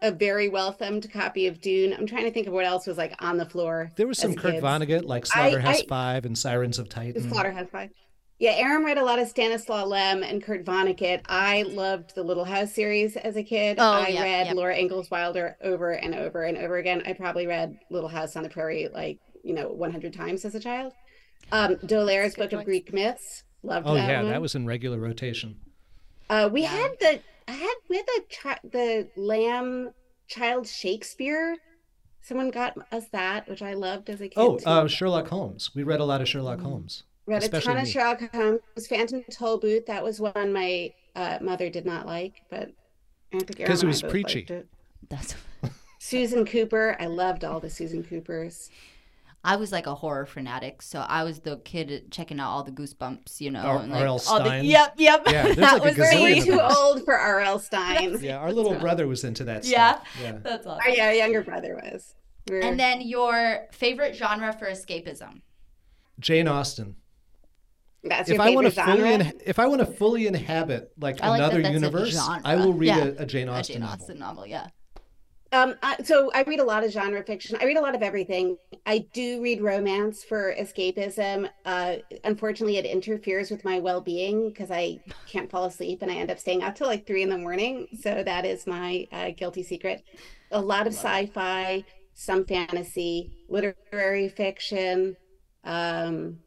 a 0.00 0.10
very 0.10 0.48
well 0.48 0.72
thumbed 0.72 1.10
copy 1.12 1.46
of 1.46 1.60
dune. 1.60 1.94
I'm 1.94 2.06
trying 2.06 2.24
to 2.24 2.30
think 2.30 2.46
of 2.46 2.52
what 2.52 2.66
else 2.66 2.86
was 2.86 2.98
like 2.98 3.14
on 3.20 3.36
the 3.36 3.46
floor 3.46 3.90
there 3.96 4.06
was 4.06 4.18
some 4.18 4.34
kurt 4.34 4.56
vonnegut 4.56 5.04
like 5.04 5.26
slaughterhouse 5.26 5.76
I, 5.76 5.82
I, 5.82 5.86
five 5.86 6.24
and 6.24 6.36
sirens 6.36 6.78
of 6.78 6.88
titan. 6.88 7.30
Slaughterhouse 7.30 7.68
five 7.70 7.90
Yeah, 8.44 8.56
Aram 8.58 8.84
read 8.84 8.98
a 8.98 9.02
lot 9.04 9.18
of 9.18 9.26
Stanislaw 9.26 9.86
Lem 9.86 10.22
and 10.22 10.42
Kurt 10.42 10.66
Vonnegut. 10.66 11.22
I 11.30 11.62
loved 11.62 12.14
the 12.14 12.22
Little 12.22 12.44
House 12.44 12.74
series 12.74 13.16
as 13.16 13.36
a 13.36 13.42
kid. 13.42 13.78
Oh, 13.80 13.82
I 13.90 14.08
yep, 14.08 14.22
read 14.22 14.46
yep. 14.48 14.54
Laura 14.56 14.76
Ingalls 14.76 15.10
Wilder 15.10 15.56
over 15.62 15.92
and 15.92 16.14
over 16.14 16.42
and 16.42 16.58
over 16.58 16.76
again. 16.76 17.02
I 17.06 17.14
probably 17.14 17.46
read 17.46 17.78
Little 17.88 18.10
House 18.10 18.36
on 18.36 18.42
the 18.42 18.50
Prairie 18.50 18.90
like, 18.92 19.18
you 19.42 19.54
know, 19.54 19.68
100 19.72 20.12
times 20.12 20.44
as 20.44 20.54
a 20.54 20.60
child. 20.60 20.92
Um, 21.52 21.76
D'Aulaires' 21.86 22.34
Book 22.34 22.52
of 22.52 22.66
Greek 22.66 22.92
Myths. 22.92 23.44
Loved 23.62 23.86
Oh 23.88 23.94
that 23.94 24.06
yeah, 24.10 24.20
one. 24.20 24.30
that 24.30 24.42
was 24.42 24.54
in 24.54 24.66
regular 24.66 24.98
rotation. 24.98 25.56
Uh, 26.28 26.50
we 26.52 26.64
Yeah. 26.64 26.68
had 26.68 26.90
the 27.00 27.20
I 27.48 27.52
had 27.52 27.74
we 27.88 27.96
had 27.96 28.06
the 28.06 28.24
chi- 28.30 28.60
the 28.62 29.08
Lamb 29.16 29.94
Child 30.28 30.66
Shakespeare. 30.68 31.56
Someone 32.20 32.50
got 32.50 32.76
us 32.92 33.06
that, 33.08 33.48
which 33.48 33.62
I 33.62 33.72
loved 33.72 34.10
as 34.10 34.20
a 34.20 34.28
kid. 34.28 34.34
Oh, 34.36 34.58
uh, 34.66 34.86
Sherlock 34.86 35.28
Holmes. 35.28 35.70
We 35.74 35.82
read 35.82 36.00
a 36.00 36.04
lot 36.04 36.20
of 36.20 36.28
Sherlock 36.28 36.58
Mm. 36.58 36.64
Holmes. 36.64 37.04
Read 37.26 37.42
a 37.42 37.44
especially 37.44 37.66
ton 37.74 37.76
of 37.78 37.84
me. 37.84 37.90
Sherlock 37.90 38.34
Holmes. 38.34 38.86
Phantom 38.88 39.22
Tollbooth. 39.30 39.86
That 39.86 40.02
was 40.04 40.20
one 40.20 40.52
my 40.52 40.92
uh, 41.16 41.38
mother 41.40 41.70
did 41.70 41.86
not 41.86 42.06
like, 42.06 42.42
but 42.50 42.70
I 43.32 43.38
think 43.38 43.60
Aaron 43.60 43.70
'Cause 43.70 43.82
it 43.82 43.86
and 43.86 43.88
I 43.88 43.92
was 43.92 44.02
preachy. 44.02 44.46
it. 44.48 44.66
That's 45.08 45.34
Susan 45.98 46.44
Cooper. 46.44 46.96
I 47.00 47.06
loved 47.06 47.44
all 47.44 47.60
the 47.60 47.70
Susan 47.70 48.02
Coopers. 48.04 48.70
I 49.46 49.56
was 49.56 49.72
like 49.72 49.86
a 49.86 49.94
horror 49.94 50.24
fanatic, 50.24 50.80
so 50.80 51.00
I 51.00 51.22
was 51.22 51.40
the 51.40 51.58
kid 51.58 52.10
checking 52.10 52.40
out 52.40 52.50
all 52.50 52.62
the 52.64 52.72
goosebumps, 52.72 53.42
you 53.42 53.50
know. 53.50 53.60
R- 53.60 53.80
and, 53.80 53.92
like, 53.92 54.00
R.L. 54.00 54.12
all 54.28 54.38
the- 54.38 54.44
Stine. 54.46 54.64
yep, 54.64 54.94
yep. 54.96 55.22
Yeah, 55.26 55.42
that 55.54 55.72
like 55.74 55.84
was 55.84 55.94
gazillion 55.96 56.22
Way 56.22 56.40
too 56.40 56.58
old 56.60 57.04
for 57.04 57.14
R.L. 57.18 57.58
Stine. 57.58 58.18
Yeah, 58.22 58.38
our 58.38 58.52
little 58.54 58.74
brother 58.74 59.06
was 59.06 59.22
into 59.22 59.44
that 59.44 59.66
Yeah, 59.66 59.96
stuff. 59.96 60.08
Yeah. 60.22 60.32
that's 60.42 60.66
awesome. 60.66 60.80
Our 60.86 60.90
yeah, 60.90 61.12
younger 61.12 61.42
brother 61.42 61.74
was. 61.74 62.14
We 62.48 62.56
were- 62.56 62.62
And 62.62 62.80
then 62.80 63.02
your 63.02 63.66
favorite 63.70 64.16
genre 64.16 64.50
for 64.58 64.66
escapism. 64.66 65.42
Jane 66.18 66.48
Austen. 66.48 66.96
That's 68.04 68.28
If 68.28 68.36
your 68.36 68.42
I 68.42 68.50
want 68.50 68.66
to 68.66 68.70
favorite 68.70 68.96
fully, 68.96 69.12
in, 69.14 69.32
if 69.46 69.58
I 69.58 69.66
want 69.66 69.80
to 69.80 69.86
fully 69.86 70.26
inhabit 70.26 70.92
like 70.98 71.20
I 71.22 71.28
like 71.30 71.40
that 71.40 71.44
another 71.52 71.62
that's 71.62 71.74
universe. 71.74 72.28
I 72.44 72.56
will 72.56 72.72
read 72.72 72.88
Yeah. 72.88 73.04
a, 73.04 73.22
a 73.22 73.26
Jane 73.26 73.48
A 73.48 73.52
Austen 73.52 73.74
Jane 73.74 73.80
novel. 73.82 74.02
Austen 74.02 74.18
novel, 74.18 74.46
yeah. 74.46 74.66
Um, 75.52 75.76
I, 75.84 76.02
so 76.02 76.32
I 76.34 76.42
read 76.42 76.58
a 76.58 76.64
lot 76.64 76.82
of 76.82 76.90
genre 76.90 77.22
fiction. 77.22 77.56
I 77.60 77.64
read 77.64 77.76
a 77.76 77.80
lot 77.80 77.94
of 77.94 78.02
everything. 78.02 78.56
I 78.86 79.06
do 79.12 79.40
read 79.40 79.62
romance 79.62 80.24
for 80.24 80.52
escapism. 80.58 81.48
Uh, 81.64 81.96
unfortunately, 82.24 82.76
it 82.76 82.84
interferes 82.84 83.52
with 83.52 83.64
my 83.64 83.78
well-being 83.78 84.48
because 84.48 84.72
I 84.72 84.98
can't 85.28 85.48
fall 85.48 85.66
asleep 85.66 86.02
and 86.02 86.10
I 86.10 86.16
end 86.16 86.32
up 86.32 86.40
staying 86.40 86.64
out 86.64 86.74
till 86.74 86.88
like 86.88 87.06
three 87.06 87.22
in 87.22 87.28
the 87.28 87.38
morning. 87.38 87.86
So 88.00 88.24
that 88.24 88.44
is 88.44 88.66
my 88.66 89.06
uh, 89.12 89.30
guilty 89.36 89.62
secret. 89.62 90.02
A 90.50 90.60
lot 90.60 90.88
of 90.88 90.92
sci-fi, 90.92 91.84
some 92.14 92.44
fantasy, 92.46 93.30
literary 93.48 94.28
fiction, 94.30 95.16
um, 95.62 96.38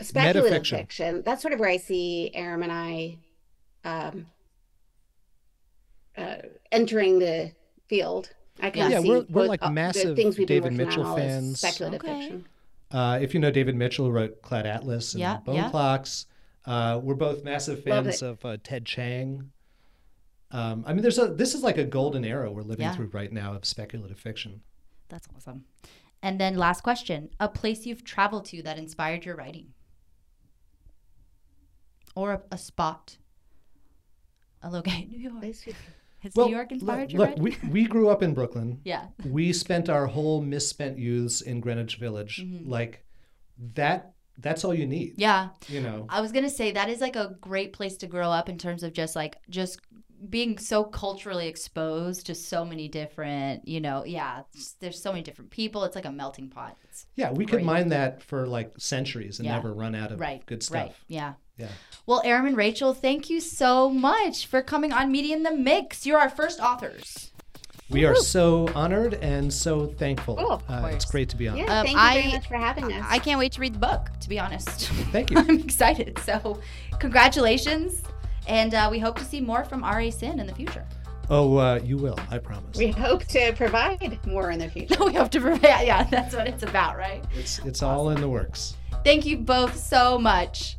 speculative 0.00 0.62
Metafiction. 0.62 0.78
fiction. 0.78 1.22
That's 1.24 1.42
sort 1.42 1.54
of 1.54 1.60
where 1.60 1.68
I 1.70 1.76
see 1.76 2.30
Aram 2.34 2.62
and 2.62 2.72
I. 2.72 3.18
Um, 3.84 4.26
uh, 6.16 6.36
entering 6.72 7.18
the 7.18 7.52
field. 7.88 8.30
I 8.60 8.70
can 8.70 8.90
Yeah, 8.90 9.00
see 9.02 9.08
we're- 9.10 9.26
we're 9.28 9.46
like 9.46 9.60
the 9.60 9.70
massive 9.70 10.16
things 10.16 10.38
we've 10.38 10.48
been 10.48 10.62
David 10.62 10.72
working 10.72 10.86
Mitchell 10.88 11.02
on 11.02 11.08
all 11.10 11.16
is 11.18 11.22
fans. 11.24 11.58
Speculative 11.60 12.00
Okay. 12.00 12.20
fiction. 12.20 12.46
Uh, 12.90 13.18
if 13.20 13.34
you 13.34 13.40
know 13.40 13.50
David 13.50 13.74
Mitchell, 13.76 14.10
wrote 14.10 14.40
Cloud 14.42 14.64
Atlas 14.66 15.12
and 15.14 15.20
Yeah, 15.20 15.38
Bone 15.38 15.56
yeah. 15.56 15.70
Clocks. 15.70 16.26
Uh, 16.64 17.00
we're 17.02 17.14
both 17.14 17.44
massive 17.44 17.84
fans 17.84 18.22
of 18.22 18.44
uh, 18.44 18.56
Ted 18.62 18.86
Chiang. 18.86 19.50
Um, 20.50 20.84
I 20.86 20.92
mean, 20.94 21.02
there's 21.02 21.18
a 21.18 21.28
this 21.28 21.54
is 21.54 21.62
like 21.62 21.76
a 21.76 21.84
golden 21.84 22.24
era 22.24 22.50
we're 22.50 22.62
living 22.62 22.86
Yeah. 22.86 22.94
through 22.94 23.08
right 23.08 23.32
now 23.32 23.52
of 23.54 23.64
speculative 23.64 24.18
fiction. 24.18 24.62
That's 25.08 25.28
awesome. 25.36 25.64
And 26.22 26.40
then 26.40 26.56
last 26.56 26.82
question, 26.82 27.30
a 27.38 27.48
place 27.48 27.86
you've 27.86 28.04
traveled 28.04 28.46
to 28.46 28.62
that 28.62 28.78
inspired 28.78 29.24
your 29.24 29.36
writing. 29.36 29.74
Or 32.14 32.32
a, 32.32 32.42
a 32.50 32.58
spot. 32.58 33.18
A 34.62 34.70
location. 34.70 35.10
New 35.12 35.18
York. 35.18 35.44
Has 36.20 36.32
Well, 36.34 36.48
New 36.48 36.56
York 36.56 36.72
inspired 36.72 37.00
look, 37.00 37.10
your 37.12 37.20
look 37.20 37.28
writing? 37.28 37.70
we, 37.70 37.82
we 37.82 37.84
grew 37.84 38.08
up 38.08 38.22
in 38.22 38.34
Brooklyn. 38.34 38.80
yeah. 38.84 39.06
we 39.24 39.52
spent 39.52 39.88
our 39.88 40.06
whole 40.06 40.40
misspent 40.40 40.98
youths 40.98 41.42
in 41.42 41.60
Greenwich 41.60 41.96
Village. 41.96 42.42
Mm-hmm. 42.42 42.68
Like 42.68 43.04
that 43.74 44.14
that's 44.38 44.64
all 44.64 44.74
you 44.74 44.86
need. 44.86 45.14
Yeah. 45.16 45.50
You 45.68 45.80
know. 45.80 46.06
I 46.08 46.20
was 46.20 46.32
gonna 46.32 46.50
say 46.50 46.72
that 46.72 46.88
is 46.88 47.00
like 47.00 47.16
a 47.16 47.36
great 47.40 47.72
place 47.72 47.96
to 47.98 48.06
grow 48.06 48.30
up 48.30 48.48
in 48.48 48.58
terms 48.58 48.82
of 48.82 48.92
just 48.92 49.16
like 49.16 49.36
just 49.48 49.80
being 50.30 50.58
so 50.58 50.82
culturally 50.84 51.46
exposed 51.48 52.26
to 52.26 52.34
so 52.34 52.64
many 52.64 52.88
different, 52.88 53.66
you 53.68 53.80
know, 53.80 54.04
yeah. 54.04 54.42
There's 54.80 55.00
so 55.00 55.12
many 55.12 55.22
different 55.22 55.50
people. 55.50 55.84
It's 55.84 55.94
like 55.96 56.04
a 56.04 56.12
melting 56.12 56.48
pot. 56.48 56.76
It's, 56.84 57.06
Yeah, 57.16 57.32
we 57.32 57.44
could 57.46 57.62
mine 57.62 57.88
that 57.90 58.22
for 58.22 58.46
like 58.46 58.72
centuries 58.78 59.38
and 59.38 59.46
Yeah. 59.46 59.56
never 59.56 59.72
run 59.72 59.94
out 59.94 60.12
of 60.12 60.20
right. 60.20 60.44
good 60.46 60.64
Right. 60.70 60.86
stuff. 60.86 61.04
Yeah. 61.08 61.34
Yeah. 61.58 61.68
Well, 62.06 62.22
Aram 62.24 62.46
and 62.46 62.56
Rachel, 62.56 62.92
thank 62.94 63.30
you 63.30 63.40
so 63.40 63.88
much 63.90 64.46
for 64.46 64.62
coming 64.62 64.92
on 64.92 65.10
Media 65.10 65.34
in 65.36 65.42
the 65.42 65.52
Mix. 65.54 66.04
You're 66.06 66.18
our 66.18 66.28
first 66.30 66.60
authors. 66.60 67.30
We 67.88 68.04
are 68.04 68.16
so 68.16 68.68
honored 68.74 69.14
and 69.14 69.52
so 69.52 69.86
thankful. 69.86 70.36
Oh, 70.40 70.60
uh, 70.68 70.88
it's 70.92 71.04
great 71.04 71.28
to 71.28 71.36
be 71.36 71.46
on. 71.46 71.56
Yeah, 71.56 71.64
Um, 71.80 71.86
thank 71.86 71.96
you 71.96 72.02
I- 72.02 72.20
very 72.20 72.32
much 72.32 72.48
for 72.48 72.56
having 72.56 72.92
us. 72.92 73.06
I 73.08 73.20
can't 73.20 73.38
wait 73.38 73.52
to 73.52 73.60
read 73.60 73.74
the 73.74 73.78
book, 73.78 74.10
to 74.20 74.28
be 74.28 74.40
honest. 74.40 74.88
Thank 75.12 75.30
you. 75.30 75.38
I'm 75.38 75.60
excited. 75.60 76.18
So, 76.18 76.60
congratulations. 76.98 78.02
And 78.46 78.74
uh, 78.74 78.88
we 78.90 78.98
hope 78.98 79.18
to 79.18 79.24
see 79.24 79.40
more 79.40 79.64
from 79.64 79.82
R.A. 79.82 80.10
Sinn 80.10 80.38
in 80.40 80.46
the 80.46 80.54
future. 80.54 80.86
Oh, 81.28 81.56
uh, 81.56 81.80
you 81.82 81.96
will, 81.96 82.18
I 82.30 82.38
promise. 82.38 82.76
we 82.76 82.92
hope 82.92 83.24
to 83.26 83.52
provide 83.54 84.24
more 84.26 84.52
in 84.52 84.60
the 84.60 84.68
future. 84.68 84.96
we 85.04 85.14
hope 85.14 85.30
to 85.32 85.40
prepare. 85.40 85.82
Yeah, 85.84 86.04
that's 86.04 86.34
what 86.36 86.46
it's 86.46 86.62
about, 86.62 86.96
right? 86.96 87.24
It's 87.34 87.58
it's 87.60 87.82
all 87.82 88.10
in 88.10 88.20
the 88.20 88.28
works. 88.28 88.76
Thank 89.02 89.26
you 89.26 89.36
both 89.38 89.76
so 89.76 90.18
much. 90.18 90.76